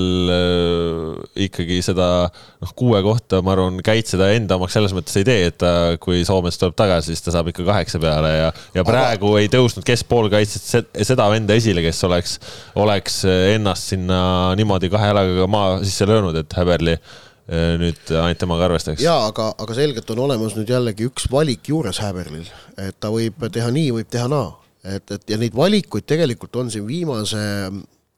[1.46, 5.50] ikkagi seda noh, kuue kohta, ma arvan, Käit seda enda omaks selles mõttes ei tee,
[5.50, 9.34] et ta, kui Soomest tuleb tagasi, siis ta saab ikka kaheksa peale ja, ja praegu
[9.34, 9.44] Aga...
[9.44, 12.40] ei tõusnud keskpoolkaitset seda venda esile, kes oleks,
[12.80, 14.18] oleks ennast sinna
[14.58, 19.02] niimoodi kahe jalaga maa sisse löönud, et Häberli Äh, nüüd ainult temaga arvestaks.
[19.04, 22.48] jaa, aga, aga selgelt on olemas nüüd jällegi üks valik juures Häberlil,
[22.82, 24.48] et ta võib teha nii, võib teha naa.
[24.82, 27.42] et, et ja neid valikuid tegelikult on siin viimase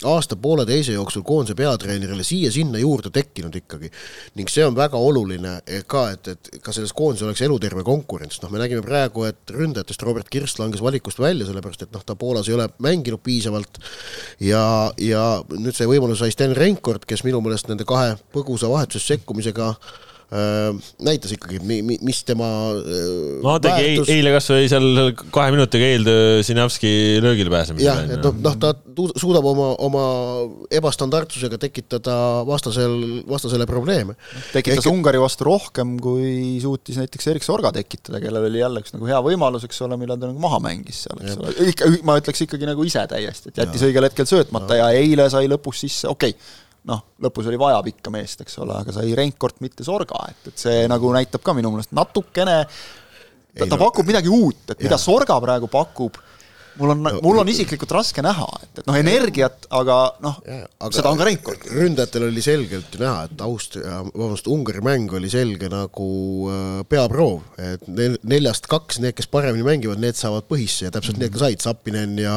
[0.04, 3.90] aasta-pooleteise jooksul koondise peatreenerile siia-sinna juurde tekkinud ikkagi.
[4.38, 5.56] ning see on väga oluline
[5.90, 10.02] ka, et, et ka selles koondises oleks eluterve konkurents, noh, me nägime praegu, et ründajatest
[10.06, 13.82] Robert Kirst langes valikust välja, sellepärast et noh, ta Poolas ei ole mänginud piisavalt
[14.38, 14.62] ja,
[15.02, 19.72] ja nüüd sai võimaluse sai Sten Reinkord, kes minu meelest nende kahe põgusa vahetuses sekkumisega
[19.72, 24.10] Äh, näitas ikkagi, mis tema äh, no tegi väärtus...
[24.12, 26.90] eile kasvõi seal kahe minutiga eeltöö Sinjavski
[27.24, 27.88] löögile pääsemisele.
[27.88, 28.74] jah, et noh, noh, ta
[29.16, 30.02] suudab oma, oma
[30.80, 34.18] ebastandardsusega tekitada vastasel, vastasele probleeme.
[34.52, 34.92] tekitas Ehk...
[34.92, 39.24] Ungari vastu rohkem, kui suutis näiteks Erik Sorga tekitada, kellel oli jälle üks nagu hea
[39.24, 42.68] võimalus, eks ole, millal ta nagu maha mängis seal, eks ole, ikka, ma ütleks ikkagi
[42.68, 43.88] nagu ise täiesti, et jättis ja.
[43.88, 44.92] õigel hetkel söötmata ja.
[44.92, 48.78] ja eile sai lõpus sisse, okei okay, noh, lõpus oli vaja pikka meest, eks ole,
[48.82, 53.66] aga sai Reinkord, mitte Sorga, et, et see nagu näitab ka minu meelest natukene ta,
[53.66, 56.16] ta pakub midagi uut, et mida Sorga praegu pakub
[56.78, 60.38] mul on, mul on isiklikult raske näha, et, et noh, energiat, aga noh,
[60.94, 61.66] seda on ka Reinkord.
[61.74, 66.08] ründajatel oli selgelt ju näha, et Austria, vabandust, Ungari mäng oli selge nagu
[66.52, 71.26] äh, peaproov, et neljast kaks, need, kes paremini mängivad, need saavad põhisse ja täpselt mm
[71.26, 71.32] -hmm.
[71.32, 72.36] need ka said, Zappinen ja,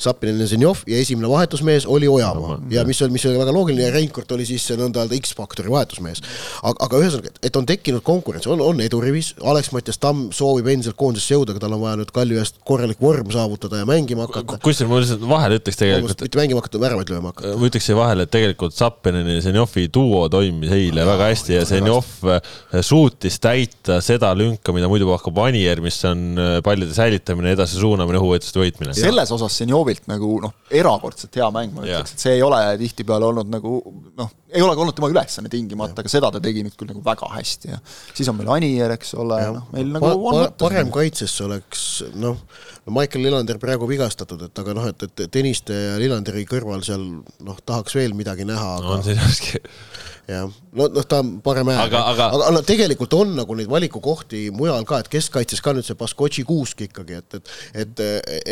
[0.00, 3.52] Zappinen ja Zenjov ja esimene vahetusmees oli Ojamaa no, ja mis oli, mis oli väga
[3.52, 6.22] loogiline ja Reinkord oli siis nõnda öelda X-faktori vahetusmees.
[6.62, 10.96] aga, aga ühesõnaga, et on tekkinud konkurents, on, on edurivis, Alex Mattias Tamm soovib endiselt
[10.96, 14.26] koondisesse jõuda, aga tal on vaja nüüd Kalju eest korralik vorm saavutada mängida ja mängima
[14.26, 14.58] hakata.
[14.62, 16.20] kusjuures ma lihtsalt vahele ütleks tegelikult.
[16.22, 17.54] mitte mängima hakata, väravaid lööma hakata.
[17.58, 21.64] ma ütleks siia vahele, et tegelikult Zappineni ja Zenjovi duo toimis eile väga hästi ja
[21.68, 22.54] Zenjov äh,
[22.84, 28.20] suutis täita seda lünka, mida muidu pakub Anier, mis on äh, pallide säilitamine, edasi suunamine,
[28.22, 28.96] õhuvõitluste võitmine.
[28.98, 33.30] selles osas Zenjovilt nagu noh, erakordselt hea mäng, ma ütleks, et see ei ole tihtipeale
[33.32, 33.80] olnud nagu
[34.18, 37.02] noh, ei ole ka olnud tema ülesanne tingimata, aga seda ta tegi nüüd küll nagu
[37.04, 37.80] väga hästi ja
[38.14, 41.84] siis on meil Anier, eks ole, noh, meil nagu pa, on pa, parem kaitsesse oleks
[42.14, 42.38] noh,
[42.86, 47.02] no Michael Lillander praegu vigastatud, et aga noh, et, et Tõniste ja Lillanderi kõrval seal
[47.02, 49.62] noh, tahaks veel midagi näha, aga on see raske
[50.34, 53.70] jah, no noh, ta on parem hääl, aga, aga, aga, aga tegelikult on nagu neid
[53.70, 58.02] valikukohti mujal ka, et keskkaitses ka nüüd see Baskotši Kuusk ikkagi, et, et et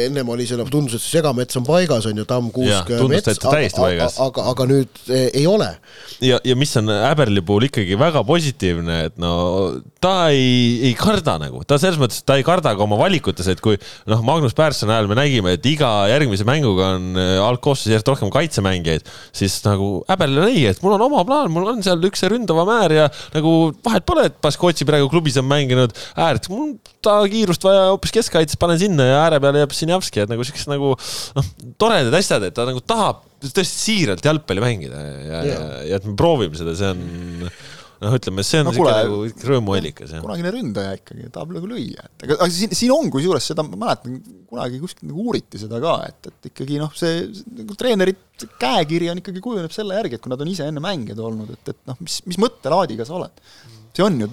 [0.06, 3.32] ennem oli see, noh, tundus, et see segamets on paigas, on ju, Tamm, Kuusk, Mets,
[3.42, 5.68] aga, aga, aga, aga nüüd eh, ei ole.
[6.22, 9.34] ja, ja mis on Äberli puhul ikkagi väga positiivne, et no
[10.02, 13.62] ta ei, ei karda nagu, ta selles mõttes, ta ei karda ka oma valikutes, et
[13.64, 13.78] kui
[14.10, 19.10] noh, Magnus Persson najal me nägime, et iga järgmise mänguga on algkoosseisus järjest rohkem kaitsemängijaid,
[19.34, 22.64] siis nagu häbel oli, et mul on oma plaan, mul on seal üks see ründava
[22.68, 27.64] määr ja nagu vahet pole, et Baskotši praegu klubis on mänginud äärt, mul ta kiirust
[27.66, 30.94] vaja hoopis keskkaitses, panen sinna ja ääre peale jääb Sinjavski, et nagu siuksed nagu
[31.38, 35.60] noh, toredad asjad, et ta nagu tahab tõesti siiralt jalgpalli mängida ja, ja, ja,
[35.90, 37.48] ja et me proovime seda, see on
[38.02, 40.14] noh, ütleme, see on no, kuule, nagu rõõmuallikas.
[40.22, 43.78] kunagine ründaja ikkagi, tahab nagu lüüa, et aga, aga siin, siin on kusjuures seda, ma
[43.84, 44.16] mäletan,
[44.50, 47.26] kunagi kuskil nagu uuriti seda ka, et, et ikkagi noh, see
[47.60, 51.20] nagu treenerit käekiri on ikkagi kujuneb selle järgi, et kui nad on ise enne mängijad
[51.22, 53.44] olnud, et, et noh, mis, mis mõttelaadiga sa oled.
[53.92, 54.30] see on ju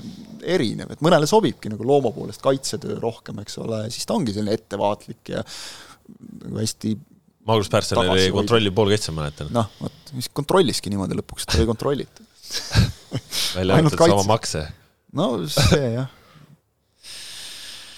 [0.55, 4.55] erinev, et mõnele sobibki nagu looma poolest kaitsetöö rohkem, eks ole, siis ta ongi selline
[4.55, 5.43] ettevaatlik ja
[6.45, 6.97] nagu hästi
[7.49, 9.49] Magnus Pärssel oli kontrolli pool kaitse, ma mäletan.
[9.53, 12.25] noh, vot, mis kontrolliski niimoodi lõpuks, ta ei kontrollitud
[13.57, 14.63] välja arvatud sama makse.
[15.17, 16.09] no see jah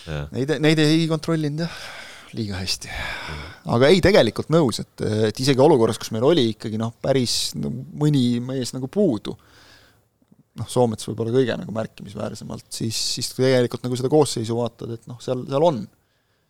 [0.08, 0.26] ja..
[0.34, 1.80] Neid, neid ei kontrollinud jah,
[2.38, 2.92] liiga hästi.
[3.76, 7.72] aga ei, tegelikult nõus, et, et isegi olukorras, kus meil oli ikkagi noh, päris no,
[8.02, 9.36] mõni mees nagu puudu,
[10.60, 15.20] noh, Soomets võib-olla kõige nagu märkimisväärsemalt, siis, siis tegelikult nagu seda koosseisu vaatad, et noh,
[15.24, 15.84] seal, seal on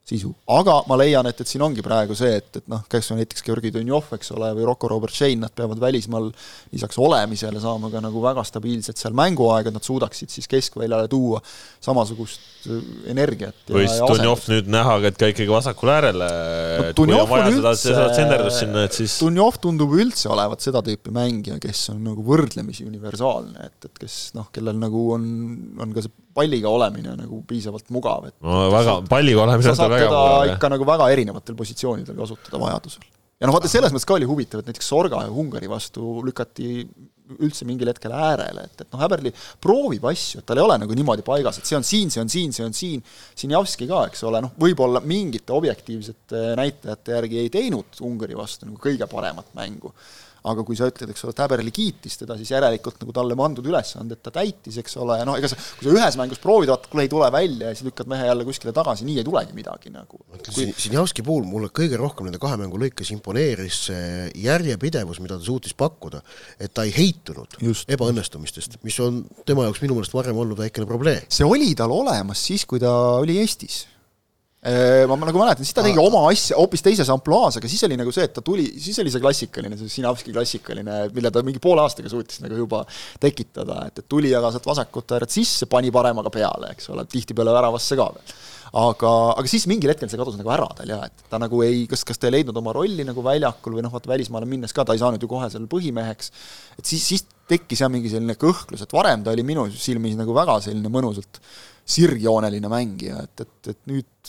[0.07, 0.31] sisu.
[0.49, 3.45] aga ma leian, et, et siin ongi praegu see, et, et noh, kes on näiteks
[3.45, 6.29] Georgi Dunjov, eks ole, või Rocco Robert Shane, nad peavad välismaal
[6.73, 11.41] lisaks olemisele saama ka nagu väga stabiilset seal mänguaega, et nad suudaksid siis keskväljale tuua
[11.83, 12.81] samasugust äh,
[13.13, 13.61] energiat.
[13.69, 17.53] või siis Dunjov nüüd näha, et ka ikkagi vasakule äärele no,, et kui on vaja
[17.53, 22.01] seda, seda tsenderdust sinna, et siis Dunjov tundub üldse olevat seda tüüpi mängija, kes on
[22.09, 25.29] nagu võrdlemisi universaalne, et, et kes noh, kellel nagu on,
[25.81, 29.89] on ka see palliga olemine nagu piisavalt mugav, et no väga, palliga olemine on ta
[29.91, 30.53] väga mugav.
[30.55, 33.07] ikka nagu väga erinevatel positsioonidel kasutada vajadusel.
[33.41, 36.85] ja noh, vaata selles mõttes ka oli huvitav, et näiteks Sorga ja Ungari vastu lükati
[37.39, 40.97] üldse mingil hetkel äärele, et, et noh, Häberli proovib asju, et tal ei ole nagu
[40.97, 43.05] niimoodi paigas, et see on siin, see on siin, see on siin,
[43.43, 48.81] Sinjavski ka, eks ole, noh, võib-olla mingite objektiivsete näitajate järgi ei teinud Ungari vastu nagu
[48.81, 49.93] kõige paremat mängu
[50.49, 53.67] aga kui sa ütled, eks ole, et Häberli kiitis teda, siis järelikult nagu talle pandud
[53.69, 56.89] ülesanded ta täitis, eks ole, ja noh, ega sa, kui sa ühes mängus proovid, vaata,
[56.89, 59.93] kuule ei tule välja ja siis lükkad mehe jälle kuskile tagasi, nii ei tulegi midagi
[59.93, 60.21] nagu.
[60.47, 60.71] kui...
[60.81, 65.77] Sinjavski puhul mulle kõige rohkem nende kahe mängu lõikes imponeeris see järjepidevus, mida ta suutis
[65.77, 66.23] pakkuda,
[66.57, 67.20] et ta ei heitunud
[67.61, 67.89] Just.
[67.91, 71.25] ebaõnnestumistest, mis on tema jaoks minu meelest varem olnud väikene probleem.
[71.29, 72.91] see oli tal olemas siis, kui ta
[73.21, 73.85] oli Eestis
[74.61, 77.97] ma, ma nagu mäletan, siis ta tegi oma asja hoopis teises ampluaas, aga siis oli
[77.97, 81.61] nagu see, et ta tuli, siis oli see klassikaline, see Sinavski klassikaline, mille ta mingi
[81.63, 82.83] poole aastaga suutis nagu juba
[83.21, 87.55] tekitada, et, et tuli aga sealt vasakut ääret sisse, pani paremaga peale, eks ole, tihtipeale
[87.57, 88.35] väravasse ka veel.
[88.83, 91.87] aga, aga siis mingil hetkel see kadus nagu ära tal jah, et ta nagu ei,
[91.89, 94.85] kas, kas ta ei leidnud oma rolli nagu väljakul või noh, vaata välismaale minnes ka
[94.85, 96.31] ta ei saanud ju kohe seal põhimeheks,
[96.77, 100.37] et siis, siis tekkis jah mingi selline kõhklus, et varem ta oli minu silmis nagu
[100.37, 101.41] väga selline mõnusalt
[101.91, 104.20] sirgjooneline mängija, et, et, et nüüd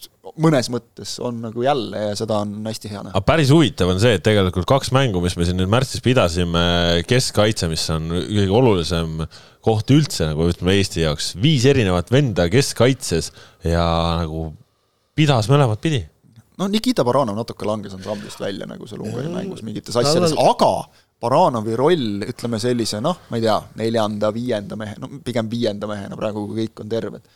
[0.42, 3.14] mõnes mõttes on nagu jälle ja seda on hästi hea näha.
[3.16, 6.64] aga päris huvitav on see, et tegelikult kaks mängu, mis me siin nüüd märtsis pidasime,
[7.08, 9.24] keskkaitse, mis on kõige olulisem
[9.64, 13.32] koht üldse nagu ütleme Eesti jaoks, viis erinevat venda keskkaitses
[13.66, 13.84] ja
[14.22, 14.50] nagu
[15.18, 16.02] pidas mõlemat pidi.
[16.60, 20.72] No Nikita Baranov natuke langes ansamblist välja nagu seal Ungari mängus mingites asjades, aga
[21.22, 26.48] Baranovi roll, ütleme sellise noh, ma ei tea, neljanda-viienda mehe, no pigem viienda mehena praegu,
[26.48, 27.28] kui kõik on terved,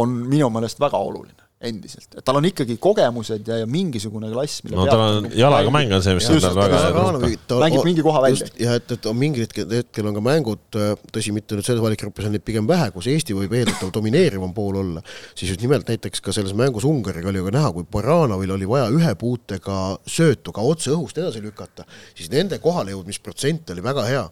[0.00, 4.60] on minu meelest väga oluline endiselt, et tal on ikkagi kogemused ja, ja mingisugune klass,
[4.64, 7.56] mille no tal on nagu jalaga mäng on see, mis on tal väga hea.
[7.62, 8.48] mängib mingi koha välja.
[8.60, 10.78] ja et, et on mingil hetkel, hetkel on ka mängud,
[11.16, 14.82] tõsi, mitte nüüd selles valikgrupis on neid pigem vähe, kus Eesti võib eeldatav domineerivam pool
[14.82, 18.68] olla, siis just nimelt näiteks ka selles mängus Ungariga oli ju näha, kui Baranovil oli
[18.68, 24.26] vaja ühe puutega söötu ka otse õhust edasi lükata, siis nende kohalejõudmisprotsent oli väga hea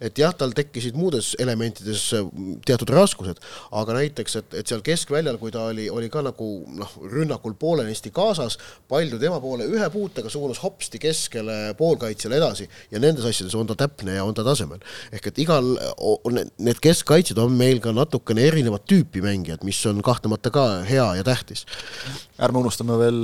[0.00, 2.28] et jah, tal tekkisid muudes elementides äh,
[2.66, 3.40] teatud raskused,
[3.74, 6.48] aga näiteks, et, et seal keskväljal, kui ta oli, oli ka nagu
[6.78, 8.58] noh, rünnakul poolenisti kaasas,
[8.90, 13.76] palju tema poole ühe puutega suunas hopsti keskele poolkaitsjale edasi ja nendes asjades on ta
[13.84, 14.82] täpne ja on ta tasemel.
[15.12, 15.74] ehk et igal,
[16.58, 21.24] need keskkaitsjad on meil ka natukene erinevat tüüpi mängijad, mis on kahtlemata ka hea ja
[21.24, 21.64] tähtis.
[22.38, 23.20] ärme unustame veel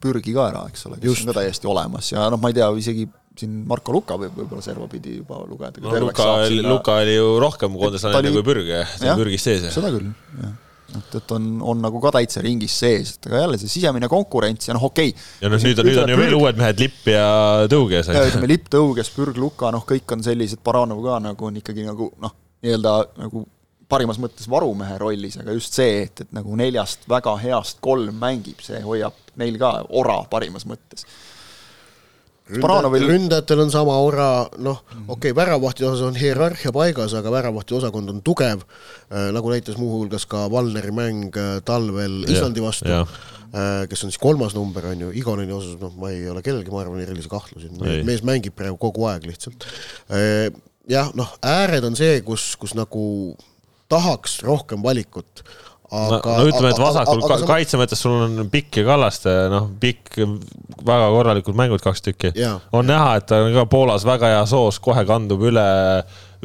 [0.00, 1.24] Pürgi ka ära, eks ole, kes Just.
[1.24, 3.08] on ka täiesti olemas ja noh, ma ei tea, isegi
[3.40, 5.82] siin Marko Luka võib võib-olla servapidi juba lugeda.
[5.84, 6.28] no Luka,
[6.66, 9.68] Luka oli ju rohkem koondislane kui Pürge, ta on Pürgis sees.
[9.74, 10.12] seda küll,
[10.42, 10.54] jah
[10.94, 14.68] et, et on, on nagu ka täitsa ringis sees, et aga jälle see sisemine konkurents
[14.68, 15.26] ja noh, okei okay..
[15.42, 17.26] ja noh, nüüd on, nüüd on ju veel uued mehed, Lipp ja
[17.72, 18.10] Tõuges.
[18.12, 22.10] ütleme, Lipp, Tõuges, Pürg, Luka, noh, kõik on sellised, Baranov ka nagu on ikkagi nagu
[22.22, 22.34] noh,
[22.64, 23.46] nii-öelda nagu
[23.90, 28.62] parimas mõttes varumehe rollis, aga just see, et, et nagu neljast väga heast kolm mängib,
[28.64, 31.06] see hoiab neil ka ora parimas mõttes
[32.46, 34.26] Baranovil ründajatel on sama aura,
[34.62, 38.62] noh, okei okay,, väravahtide osas on hierarhia paigas, aga väravahtide osakond on tugev,
[39.34, 41.34] nagu näitas muuhulgas ka Valneri mäng
[41.66, 43.02] talvel Islandi vastu,
[43.90, 46.84] kes on siis kolmas number, on ju, Igoneni osas, noh, ma ei ole kellelgi, ma
[46.84, 47.72] arvan, erilisi kahtlusi,
[48.06, 49.66] mees mängib praegu kogu aeg lihtsalt.
[50.86, 53.34] jah, noh, ääred on see, kus, kus nagu
[53.90, 55.42] tahaks rohkem valikut
[55.86, 59.34] aga no, no ütleme, et vasakul aga, aga, kaitse mõttes sul on Pikk ja Kallaste,
[59.52, 60.18] noh, Pikk,
[60.86, 62.32] väga korralikud mängud, kaks tükki.
[62.74, 65.66] on näha, et ta on ka Poolas väga hea soos, kohe kandub üle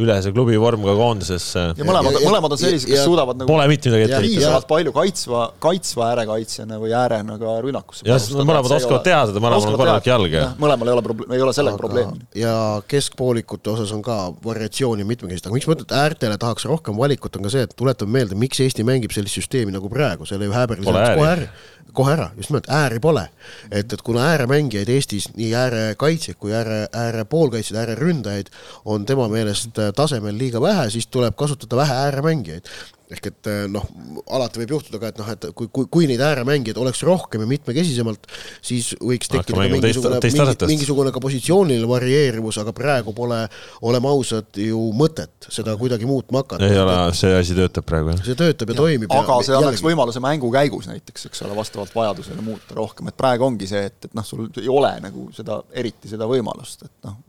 [0.05, 1.63] üle see klubi vorm ka koondisesse.
[1.77, 4.29] ja mõlemad, mõlemad on sellised, kes suudavad nagu pole mitte midagi ette heita.
[4.35, 8.05] piisavalt palju kaitsva, kaitsva äärekaitsjana või äärena ka rünnakusse.
[8.07, 10.45] jah, sest mõlemad oskavad teha seda, mõlemal on korralik jalg ja.
[10.61, 12.23] mõlemal ei ole probleemi, ei ole sellega probleemi.
[12.43, 12.55] ja
[12.91, 17.37] keskpoolikute osas on ka variatsiooni mitmekesist, aga miks ma ütlen, et äärtele tahaks rohkem valikut,
[17.37, 20.55] on ka see, et tuletame meelde, miks Eesti mängib sellist süsteemi nagu praegu, selle ju
[20.55, 21.51] Häberli saatis kohe ära
[21.93, 23.25] kohe ära, just nimelt ääri pole.
[23.71, 28.51] et, et kuna ääremängijaid Eestis, nii äärekaitsjaid kui ääre, äärepoolkaitsjaid, ääreründajaid
[28.85, 32.71] on tema meelest tasemel liiga vähe, siis tuleb kasutada vähe ääremängijaid
[33.11, 33.83] ehk et eh, noh,
[34.31, 37.49] alati võib juhtuda ka, et noh, et kui, kui, kui neid ääremängijaid oleks rohkem ja
[37.49, 38.27] mitmekesisemalt,
[38.63, 43.41] siis võiks tekkida ka mingisugune, mingi, mingisugune ka positsiooniline varieerivus, aga praegu pole,
[43.87, 46.69] oleme ausad, ju mõtet seda kuidagi muutma hakata.
[46.71, 48.23] ei ole, see asi töötab praegu, jah.
[48.29, 49.17] see töötab ja, ja toimib.
[49.17, 53.19] aga ja, see annaks võimaluse mängu käigus näiteks, eks ole, vastavalt vajadusele muuta rohkem, et
[53.19, 57.09] praegu ongi see, et, et noh, sul ei ole nagu seda, eriti seda võimalust, et
[57.09, 57.19] noh,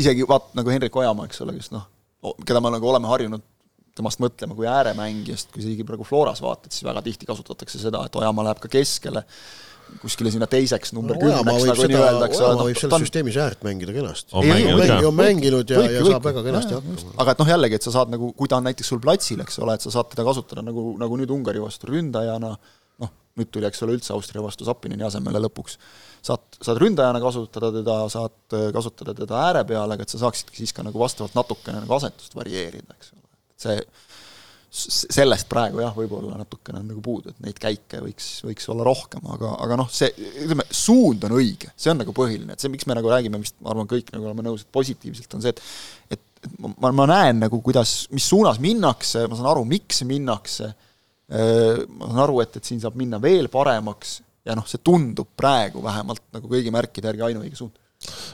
[0.00, 1.88] isegi vaat nagu Hendrik Ojamaa, eks ole, kes noh,
[2.46, 3.44] keda me nagu oleme harjunud
[3.96, 8.06] temast mõtlema kui ääremängijast, kui sa isegi praegu Floras vaatad, siis väga tihti kasutatakse seda,
[8.08, 9.24] et Ojamaa läheb ka keskele,
[10.00, 12.40] kuskile sinna teiseks number no, kümneks, nagu nii öeldakse.
[12.46, 14.32] Ojamaa võib selles süsteemis äärt mängida kenasti.
[14.38, 17.16] on mänginud, on mänginud ja, ja saab väga kenasti hakkama.
[17.24, 19.60] aga et noh, jällegi, et sa saad nagu, kui ta on näiteks sul platsil, eks
[19.60, 22.54] ole, et sa saad teda kasutada nagu, nagu nüüd Ungari vastu ründajana,
[23.04, 25.76] noh, nüüd tuli, eks ole, üldse Austria vastu Zappinini asemele lõpuks,
[26.22, 30.74] saad, saad ründajana kasutada teda, saad kasutada teda ääre peal, aga et sa saaksidki siis
[30.76, 33.28] ka nagu vastavalt natukene nagu asetust varieerida, eks ole.
[33.62, 33.78] See,
[34.72, 39.26] sellest praegu jah, võib-olla natukene on nagu puudu, et neid käike võiks, võiks olla rohkem,
[39.34, 40.08] aga, aga noh, see,
[40.46, 43.58] ütleme, suund on õige, see on nagu põhiline, et see, miks me nagu räägime vist,
[43.60, 47.44] ma arvan, kõik nagu oleme nõus, et positiivselt on see, et et, ma, ma näen
[47.44, 50.72] nagu, kuidas, mis suunas minnakse, ma saan aru, miks minnakse,
[51.28, 55.82] ma saan aru, et, et siin saab minna veel paremaks ja noh, see tundub praegu
[55.84, 57.78] vähemalt nagu kõigi märkide järgi ainuõige suund.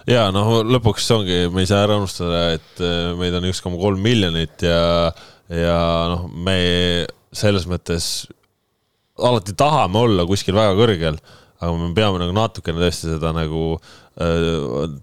[0.08, 3.80] Ja noh, lõpuks ongi, me ei saa ära unustada, et äh, meid on üks koma
[3.80, 5.10] kolm miljonit ja,
[5.52, 5.80] ja
[6.14, 6.56] noh, me
[7.36, 8.28] selles mõttes
[9.18, 11.18] alati tahame olla kuskil väga kõrgel,
[11.58, 13.74] aga me peame nagu natukene tõesti seda nagu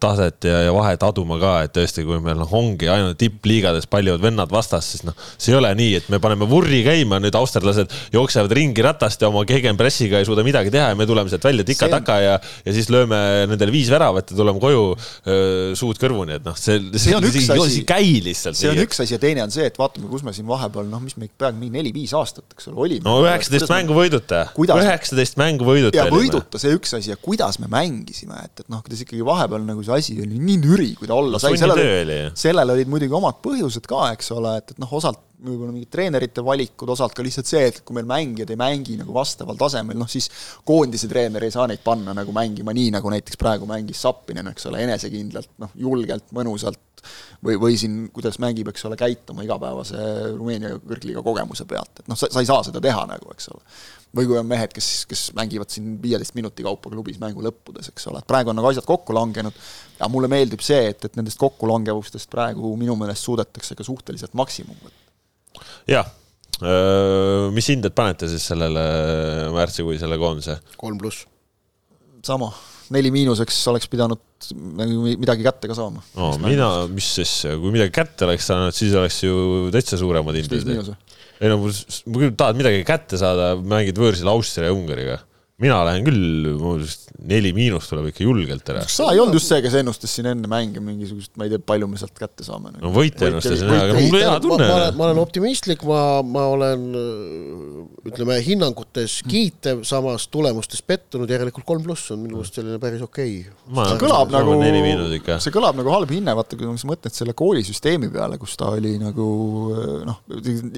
[0.02, 4.20] taset ja, ja vahet aduma ka, et tõesti, kui meil noh, ongi ainult tippliigades paljud
[4.20, 7.94] vennad vastas, siis noh, see ei ole nii, et me paneme vurri käima, nüüd austerlased
[8.12, 11.64] jooksevad ringi ratast ja oma kegenpressiga ei suuda midagi teha ja me tuleme sealt välja
[11.68, 12.34] tika-taka ja,
[12.66, 13.20] ja siis lööme
[13.54, 14.84] nendele viis väravat ja tuleme koju
[15.80, 18.60] suud kõrvuni, et noh, see, see, see on üks asi, ei käi lihtsalt.
[18.60, 21.04] see on üks asi ja teine on see, et vaatame, kus me siin vahepeal, noh,
[21.04, 23.08] mis me peaaegu mingi neli-viis aastat, eks ole, olime.
[23.08, 26.04] no üheksateist mängu võidute, üheksateist mängu võidute.
[26.04, 29.64] ja võiduta, see üks asi ja kuidas me mängisime, et, et noh, kuidas ikkagi vahepeal
[29.68, 33.40] nagu see asi oli nii nüri, kui ta olla sai, sellel, sellel olid muidugi omad
[33.46, 37.50] põhjused ka, eks ole, et, et noh, osalt võib-olla mingid treenerite valikud, osalt ka lihtsalt
[37.50, 40.30] see, et kui meil mängijad ei mängi nagu vastaval tasemel, noh siis
[40.68, 44.70] koondise treener ei saa neid panna nagu mängima nii, nagu näiteks praegu mängis Sappinen, eks
[44.72, 46.82] ole, enesekindlalt, noh, julgelt, mõnusalt,
[47.46, 52.18] või, või siin, kuidas mängib, eks ole, käituma igapäevase Rumeenia kõrgliiga kogemuse pealt, et noh,
[52.20, 53.62] sa, sa ei saa seda teha nagu, eks ole
[54.16, 58.08] või kui on mehed, kes, kes mängivad siin viieteist minuti kaupa klubis mängu lõppudes, eks
[58.12, 59.56] ole, et praegu on nagu asjad kokku langenud
[60.00, 64.78] ja mulle meeldib see, et, et nendest kokkulangevustest praegu minu meelest suudetakse ka suhteliselt maksimum
[64.80, 65.66] võtta.
[65.92, 66.12] jah,
[67.56, 68.86] mis hinded panete siis sellele
[69.56, 70.62] märtsikuisele koondise?
[70.80, 71.26] kolm pluss.
[72.26, 72.54] sama,
[72.96, 74.22] neli miinuseks oleks pidanud
[74.80, 76.04] nagu midagi kätte ka saama.
[76.16, 79.36] no mina, mis siis, kui midagi kätte oleks saanud, siis oleks ju
[79.76, 80.96] täitsa suuremad hinded
[81.42, 85.20] ei no, kui tahad midagi kätte saada, mängid võõrsil Austria ja Ungariga
[85.64, 86.50] mina lähen küll,
[87.30, 88.82] neli miinust tuleb ikka julgelt ära.
[88.92, 91.88] sa ei olnud just see, kes ennustas siin enne mänge mingisugust, ma ei tea, palju
[91.88, 92.74] me sealt kätte saame.
[92.82, 94.68] no võite ennustasin, aga mul hea tunne.
[94.98, 96.84] ma olen optimistlik, ma, ma olen
[98.04, 103.38] ütleme hinnangutes kiitev, samas tulemustes pettunud, järelikult kolm pluss on minu meelest selline päris okei
[103.48, 103.88] okay..
[103.94, 104.58] see kõlab nagu,
[105.40, 108.98] see kõlab nagu halb hinne, vaata kui sa mõtled selle koolisüsteemi peale, kus ta oli
[109.00, 109.30] nagu
[110.04, 110.20] noh,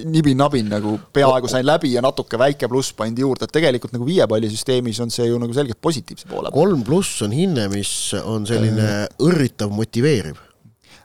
[0.05, 4.66] nibin-nabin nagu peaaegu sain läbi ja natuke väike pluss pandi juurde, et tegelikult nagu viiepallisüsteem
[4.68, 6.51] süsteemis on see ju nagu selgelt positiivse poole.
[6.51, 10.43] kolm pluss on hinne, mis on selline õrritav, motiveeriv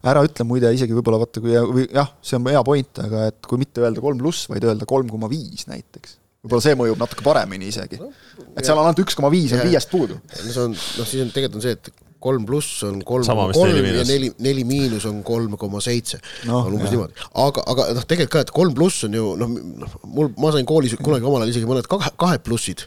[0.02, 3.38] ära ütle muide isegi võib-olla vaata, kui või jah, see on hea point, aga et
[3.46, 6.16] kui mitte öelda kolm pluss, vaid öelda kolm koma viis näiteks.
[6.42, 9.92] võib-olla see mõjub natuke paremini isegi et seal on ainult üks koma viis on viiest
[9.92, 10.18] puudu.
[10.18, 11.92] no see on, noh siis on, tegelikult on see, et
[12.22, 16.20] kolm pluss on kolm koma kolm ja neli, neli miinus on kolm koma seitse.
[16.48, 19.96] On umbes niimoodi, aga, aga noh, tegelikult ka, et kolm pluss on ju noh, noh
[20.06, 22.86] mul, ma sain koolis kunagi omal ajal isegi mõned kahe, kahed plussid.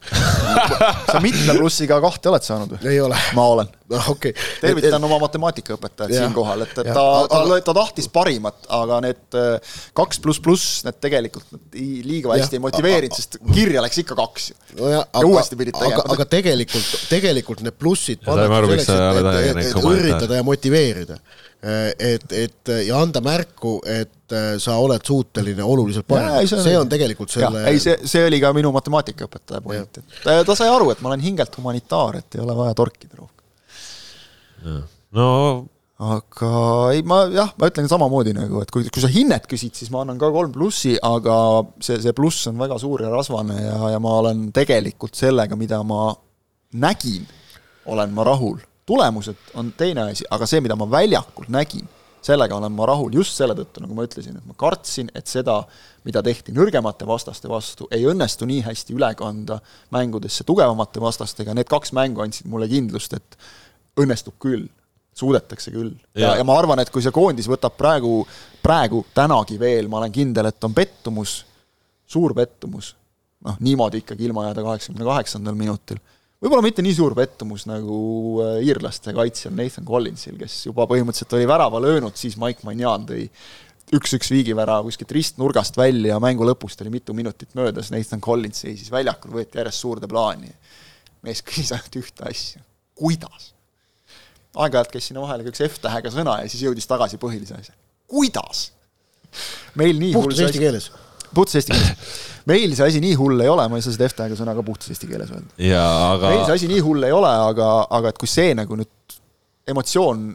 [1.11, 2.93] sa mitme plussiga kahte oled saanud või?
[2.93, 3.71] ei ole, ma olen.
[3.91, 4.51] Noh okei okay..
[4.61, 6.97] tervitan oma matemaatikaõpetajat siinkohal, et, et Jah.
[6.97, 12.33] ta, ta ta tahtis parimat, aga need äh, kaks pluss pluss, need tegelikult nad liiga
[12.33, 12.59] hästi Jah.
[12.59, 14.59] ei motiveerinud, sest kirja läks ikka kaks ju.
[14.81, 16.05] Ja aga uuesti pidid, tegema.
[16.15, 18.33] aga, tegelikult, tegelikult need plussid Ja
[18.85, 20.01] sa oled aeg- neid et kommentaare.
[20.01, 21.19] üritada ja motiveerida.
[21.65, 27.33] et, et ja anda märku, et äh, sa oled suuteline oluliselt parem, see on tegelikult
[27.33, 31.01] selle ei, see, see oli ka minu matemaatikaõpetaja point, et ta, ta sai aru, et
[31.01, 33.34] ma olen hingelt humanitaar, et ei ole vaja torkida rohkem.
[35.15, 35.29] No
[35.95, 36.49] aga
[36.91, 40.01] ei, ma jah, ma ütlen samamoodi nagu, et kui, kui sa hinnet küsid, siis ma
[40.03, 41.37] annan ka kolm plussi, aga
[41.79, 45.79] see, see pluss on väga suur ja rasvane ja, ja ma olen tegelikult sellega, mida
[45.87, 46.09] ma
[46.75, 47.23] nägin,
[47.87, 48.59] olen ma rahul.
[48.85, 51.87] tulemused on teine asi, aga see, mida ma väljakul nägin,
[52.25, 55.61] sellega olen ma rahul just selle tõttu, nagu ma ütlesin, et ma kartsin, et seda,
[56.05, 59.61] mida tehti nõrgemate vastaste vastu, ei õnnestu nii hästi üle kanda
[59.95, 63.39] mängudesse tugevamate vastastega, need kaks mängu andsid mulle kindlust, et
[64.01, 64.65] õnnestub küll,
[65.15, 65.93] suudetakse küll.
[66.17, 68.25] ja, ja ma arvan, et kui see koondis võtab praegu,
[68.63, 71.37] praegu tänagi veel, ma olen kindel, et on pettumus,
[72.05, 72.93] suur pettumus,
[73.45, 76.01] noh niimoodi ikkagi ilma jääda kaheksakümne kaheksandal minutil,
[76.43, 77.99] võib-olla mitte nii suur pettumus nagu
[78.43, 83.29] äh, iirlaste kaitsjal Nathan Collinsil, kes juba põhimõtteliselt oli värava löönud, siis Mike Magnan tõi
[83.93, 88.91] üks-üks viigivärava kuskilt ristnurgast välja ja mängu lõpust oli mitu minutit möödas, Nathan Collins seisis
[88.91, 90.51] väljakul, võeti järjest suurde plaani.
[91.25, 92.61] mees küsis ainult ühte asja,
[92.97, 93.54] kuidas?
[94.55, 97.75] Aeg-ajalt käis sinna vahele ka üks F-tähega sõna ja siis jõudis tagasi põhilise asja.
[98.11, 98.69] kuidas?
[99.79, 100.89] meil nii puhtas eesti keeles.
[101.35, 102.15] puhtas eesti keeles.
[102.51, 104.93] meil see asi nii hull ei ole, ma ei saa seda F-tähega sõna ka puhtas
[104.93, 105.51] eesti keeles öelda.
[105.61, 105.83] ja
[106.13, 109.19] aga meil see asi nii hull ei ole, aga, aga et kui see nagu nüüd
[109.71, 110.33] emotsioon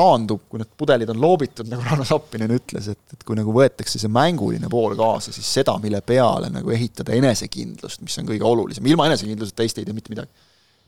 [0.00, 4.00] taandub, kui need pudelid on loobitud, nagu Rauno Sappinen ütles, et, et kui nagu võetakse
[4.00, 8.86] see mänguline pool kaasa, siis seda, mille peale nagu ehitada enesekindlust, mis on kõige olulisem,
[8.86, 10.30] ilma enesekindluseta Eesti ei tee mitte midagi.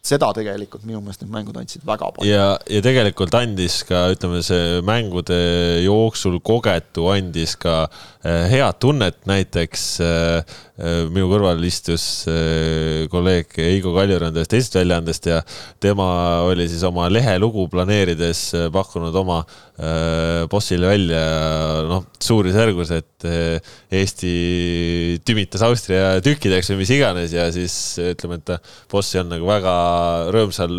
[0.03, 2.27] Seda tegelikult minu meelest need mängud andsid väga palju.
[2.27, 5.39] ja, ja tegelikult andis ka, ütleme, see mängude
[5.85, 10.57] jooksul kogetu andis ka äh, head tunnet, näiteks äh,
[11.07, 15.39] minu kõrval istus äh, kolleeg Heigo Kaljurand ühest teisest väljaandest ja
[15.79, 16.09] tema
[16.49, 18.43] oli siis oma lehelugu planeerides
[18.75, 21.23] pakkunud oma äh, bossile välja
[21.87, 24.35] noh, suurusjärgus, et Eesti
[25.23, 28.59] tümitas Austria tükkideks või mis iganes ja siis ütleme, et ta
[28.91, 29.77] boss ei olnud nagu väga
[30.35, 30.77] rõõmsal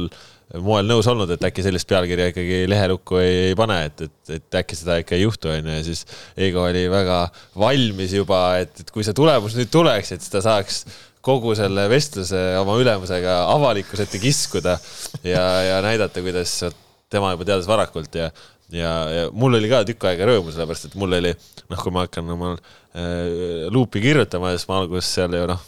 [0.61, 4.59] moel nõus olnud, et äkki sellist pealkirja ikkagi lehelukku ei, ei pane, et, et, et
[4.59, 6.03] äkki seda ikka ei juhtu, onju, ja siis
[6.37, 7.23] Eigo oli väga
[7.57, 10.83] valmis juba, et, et kui see tulemus nüüd tuleks, et siis ta saaks
[11.23, 14.75] kogu selle vestluse oma ülemusega avalikkuse ette kiskuda
[15.23, 16.57] ja, ja näidata, kuidas
[17.13, 18.29] tema juba teadis varakult ja
[18.73, 22.05] ja, ja mul oli ka tükk aega rõõmu, sellepärast et mul oli noh, kui ma
[22.07, 25.61] hakkan oma äh, luupi kirjutama, siis ma alguses seal ju noh,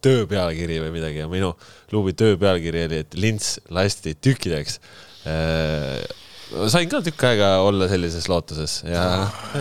[0.00, 1.52] töö pealkiri või midagi ja minu
[1.92, 4.80] luubi töö pealkiri oli, et lints lasti tükkideks
[5.28, 6.00] äh,.
[6.72, 9.04] sain ka tükk aega olla sellises lootuses ja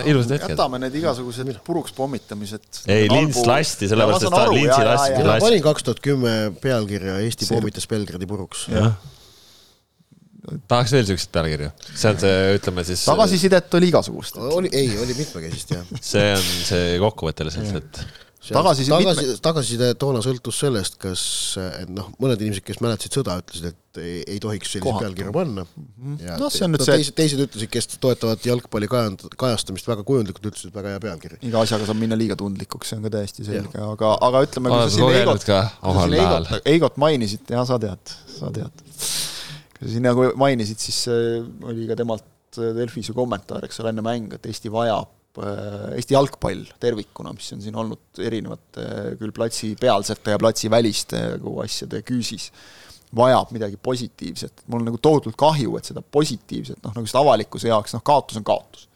[0.10, 0.56] ilusad hetked.
[0.56, 2.86] jätame need igasugused puruks pommitamised.
[2.90, 7.52] Ei, lints lasti, sellepärast, et ta lintsi lasti- Klass- panin kaks tuhat kümme pealkirja Eesti
[7.52, 8.66] pommitas Belgradi puruks.
[10.72, 13.04] Tahaks veel siukseid pealkirju, see on see, ütleme siis.
[13.10, 14.40] tagasisidet oli igasugust.
[14.60, 15.94] oli, ei, oli mitmekesist jah.
[16.02, 18.04] see on see kokkuvõte lihtsalt, et
[18.40, 21.22] Tagasiside tagasi mitme-, tagasiside toona sõltus sellest, kas,
[21.82, 25.04] et noh, mõned inimesed, kes mäletasid sõda, ütlesid, et ei, ei tohiks selliseid Kohatu.
[25.04, 25.66] pealkirju panna.
[26.40, 30.48] Noh, see on nüüd see- teised, teised ütlesid, kes toetavad jalgpalli kajand- kajastamist väga kujundlikult,
[30.54, 31.42] ütlesid, et väga hea pealkiri.
[31.50, 34.86] iga asjaga saab minna liiga tundlikuks, see on ka täiesti selge, aga, aga ütleme, kui
[34.86, 35.50] sa siin Eigot?
[36.24, 38.88] Eigot, Eigot mainisid, jah, sa tead, sa tead.
[39.86, 44.04] Siin nagu mainisid, siis äh, oli ka temalt äh, Delfis ju kommentaar, eks ole, enne
[44.06, 48.86] mängu, et Eesti vajab, Eesti jalgpall tervikuna, mis on siin olnud erinevate
[49.22, 52.50] küll platsipealsete ja platsiväliste nagu asjade küüsis,
[53.16, 57.70] vajab midagi positiivset, mul on nagu tohutult kahju, et seda positiivset, noh nagu seda avalikkuse
[57.72, 58.90] jaoks, noh kaotus on kaotus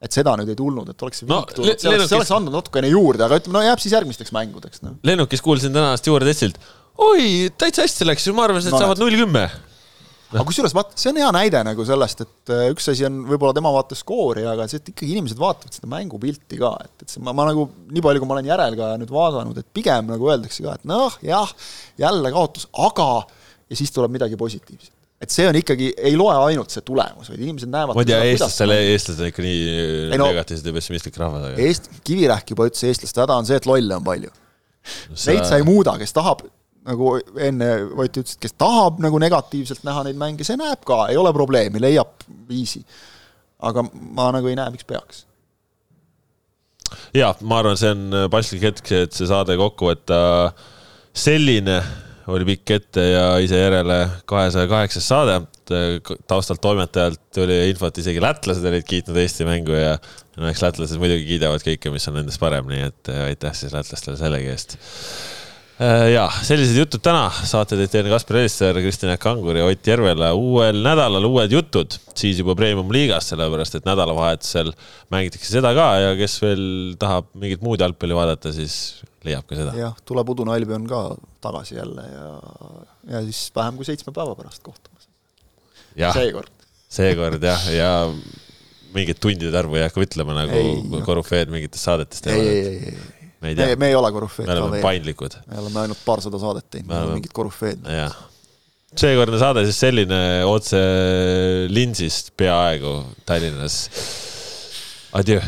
[0.00, 2.16] et seda nüüd ei tulnud, et oleks see No, viik tulnud, see oleks, see lennukis-
[2.16, 4.94] oleks andnud natukene juurde, aga ütleme, no jääb siis järgmisteks mängudeks, noh.
[5.04, 6.56] lennukis kuulsin täna stjuardissilt,
[7.04, 9.44] oi, täitsa hästi läks, ma arvasin, et No saavad null kümme.
[10.30, 13.56] Aga kusjuures vaata, see on hea näide nagu sellest, et äh, üks asi on võib-olla
[13.56, 17.22] tema vaates skoori, aga see, et ikkagi inimesed vaatavad seda mängupilti ka, et, et see,
[17.26, 20.30] ma, ma nagu nii palju, kui ma olen järel ka nüüd vaadanud, et pigem nagu
[20.30, 21.50] öeldakse ka, et noh, jah,
[22.00, 23.10] jälle kaotus, aga
[23.70, 24.94] ja siis tuleb midagi positiivset.
[25.20, 28.22] et see on ikkagi, ei loe ainult see tulemus, vaid inimesed näevad ma ei tea,
[28.30, 29.66] eestlastele, eestlased on ikka nii
[30.14, 33.68] Ei no- negatiivsed ja pessimistlik rahvas, Eest-, Kivirähk juba ütles, eestlaste häda on see, et
[33.68, 34.30] lolle on palju.
[35.26, 36.46] Neid sa ei muuda, kes tahab
[36.88, 37.70] nagu enne
[38.00, 41.32] Ott ütles, et kes tahab nagu negatiivselt näha neid mänge, see näeb ka, ei ole
[41.36, 42.82] probleemi, leiab viisi.
[43.60, 45.24] aga ma nagu ei näe, miks peaks.
[47.16, 50.20] ja ma arvan, see on paslik hetk, et see saade kokku võtta.
[51.12, 51.80] selline
[52.30, 53.96] oli pikk ette ja ise järele
[54.30, 55.40] kahesaja kaheksas saade.
[56.30, 59.98] taustalt toimetajalt tuli infot, isegi lätlased olid kiitnud Eesti mängu ja
[60.36, 64.16] no eks lätlased muidugi kiidavad kõike, mis on nendest parem, nii et aitäh siis lätlastele
[64.18, 65.39] sellegi eest Äh,
[65.80, 70.32] ja sellised jutud täna, saate teid teine Kaspar Elisser, Kristjan Jaak Kangur ja Ott Järvela.
[70.36, 74.74] uuel nädalal uued jutud, siis juba premium-liigas, sellepärast et nädalavahetusel
[75.12, 76.64] mängitakse seda ka ja kes veel
[77.00, 78.74] tahab mingit muud jalgpalli vaadata, siis
[79.24, 79.72] leiab ka seda.
[79.78, 81.00] jah, tuleb udune Albion ka
[81.44, 82.28] tagasi jälle ja,
[83.14, 85.00] ja siis vähem kui seitsme päeva pärast kohtume.
[85.96, 86.52] seekord.
[86.92, 87.94] seekord jah, ja
[88.92, 92.44] mingit tundide arvu ei hakka ütlema, nagu korüfeed mingites saadetes teevad.
[92.44, 93.76] ei, ei, ei, ei me ei tea.
[93.80, 94.48] me ei ole korüfeed.
[94.50, 95.38] me oleme paindlikud.
[95.46, 97.86] me oleme ainult paarsada saadet teinud, me oleme mingid korüfeed.
[97.96, 98.18] jah.
[99.00, 100.84] seekordne saade siis selline otse
[101.72, 103.82] linsist peaaegu Tallinnas.
[105.16, 105.42] Adjöö.